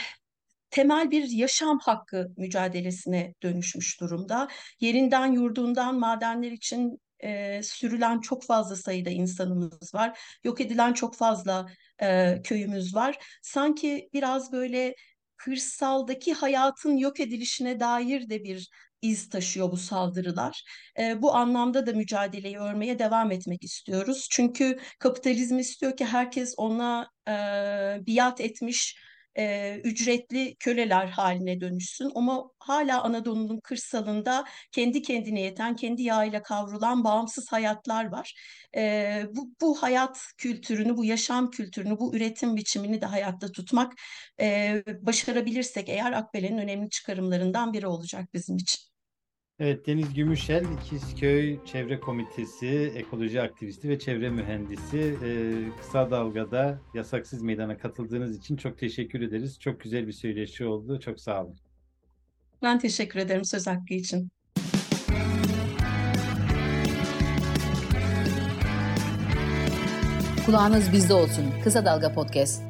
temel 0.69 1.11
bir 1.11 1.29
yaşam 1.29 1.79
hakkı 1.79 2.27
mücadelesine 2.37 3.33
dönüşmüş 3.43 4.01
durumda. 4.01 4.47
Yerinden 4.79 5.31
yurdundan 5.31 5.99
madenler 5.99 6.51
için 6.51 7.01
e, 7.23 7.63
sürülen 7.63 8.19
çok 8.19 8.45
fazla 8.45 8.75
sayıda 8.75 9.09
insanımız 9.09 9.93
var. 9.93 10.19
Yok 10.43 10.61
edilen 10.61 10.93
çok 10.93 11.15
fazla 11.15 11.65
e, 12.01 12.41
köyümüz 12.43 12.95
var. 12.95 13.17
Sanki 13.41 14.09
biraz 14.13 14.51
böyle 14.51 14.95
kırsaldaki 15.37 16.33
hayatın 16.33 16.97
yok 16.97 17.19
edilişine 17.19 17.79
dair 17.79 18.29
de 18.29 18.43
bir 18.43 18.69
iz 19.01 19.29
taşıyor 19.29 19.71
bu 19.71 19.77
saldırılar. 19.77 20.63
E, 20.99 21.21
bu 21.21 21.35
anlamda 21.35 21.87
da 21.87 21.93
mücadeleyi 21.93 22.57
örmeye 22.57 22.99
devam 22.99 23.31
etmek 23.31 23.63
istiyoruz. 23.63 24.27
Çünkü 24.31 24.79
kapitalizm 24.99 25.59
istiyor 25.59 25.97
ki 25.97 26.05
herkes 26.05 26.53
ona 26.57 27.09
e, 27.27 27.31
biat 28.07 28.41
etmiş 28.41 28.95
e, 29.37 29.75
ücretli 29.83 30.55
köleler 30.55 31.07
haline 31.07 31.61
dönüşsün. 31.61 32.11
Ama 32.15 32.43
hala 32.59 33.03
Anadolu'nun 33.03 33.59
kırsalında 33.59 34.45
kendi 34.71 35.01
kendine 35.01 35.41
yeten, 35.41 35.75
kendi 35.75 36.03
yağıyla 36.03 36.43
kavrulan 36.43 37.03
bağımsız 37.03 37.51
hayatlar 37.51 38.05
var. 38.11 38.33
E, 38.77 39.23
bu, 39.35 39.51
bu 39.61 39.83
hayat 39.83 40.21
kültürünü, 40.37 40.97
bu 40.97 41.05
yaşam 41.05 41.51
kültürünü, 41.51 41.99
bu 41.99 42.15
üretim 42.15 42.55
biçimini 42.55 43.01
de 43.01 43.05
hayatta 43.05 43.51
tutmak 43.51 43.93
e, 44.41 44.83
başarabilirsek 45.01 45.89
eğer 45.89 46.11
Akbelen'in 46.11 46.57
önemli 46.57 46.89
çıkarımlarından 46.89 47.73
biri 47.73 47.87
olacak 47.87 48.33
bizim 48.33 48.57
için. 48.57 48.88
Evet 49.59 49.87
Deniz 49.87 50.13
Gümüşel 50.13 50.65
İkizköy 50.73 51.65
Çevre 51.65 51.99
Komitesi 51.99 52.93
ekoloji 52.95 53.41
aktivisti 53.41 53.89
ve 53.89 53.99
çevre 53.99 54.29
mühendisi 54.29 55.15
Ee, 55.23 55.53
kısa 55.81 56.11
dalgada 56.11 56.81
yasaksız 56.93 57.41
meydana 57.41 57.77
katıldığınız 57.77 58.37
için 58.37 58.57
çok 58.57 58.77
teşekkür 58.77 59.21
ederiz. 59.21 59.59
Çok 59.59 59.81
güzel 59.81 60.07
bir 60.07 60.11
söyleşi 60.11 60.65
oldu. 60.65 60.99
Çok 60.99 61.19
sağ 61.19 61.43
olun. 61.43 61.55
Ben 62.61 62.79
teşekkür 62.79 63.19
ederim 63.19 63.45
söz 63.45 63.67
hakkı 63.67 63.93
için. 63.93 64.29
Kulağınız 70.45 70.91
bizde 70.93 71.13
olsun. 71.13 71.45
Kısa 71.63 71.85
Dalga 71.85 72.13
Podcast. 72.13 72.68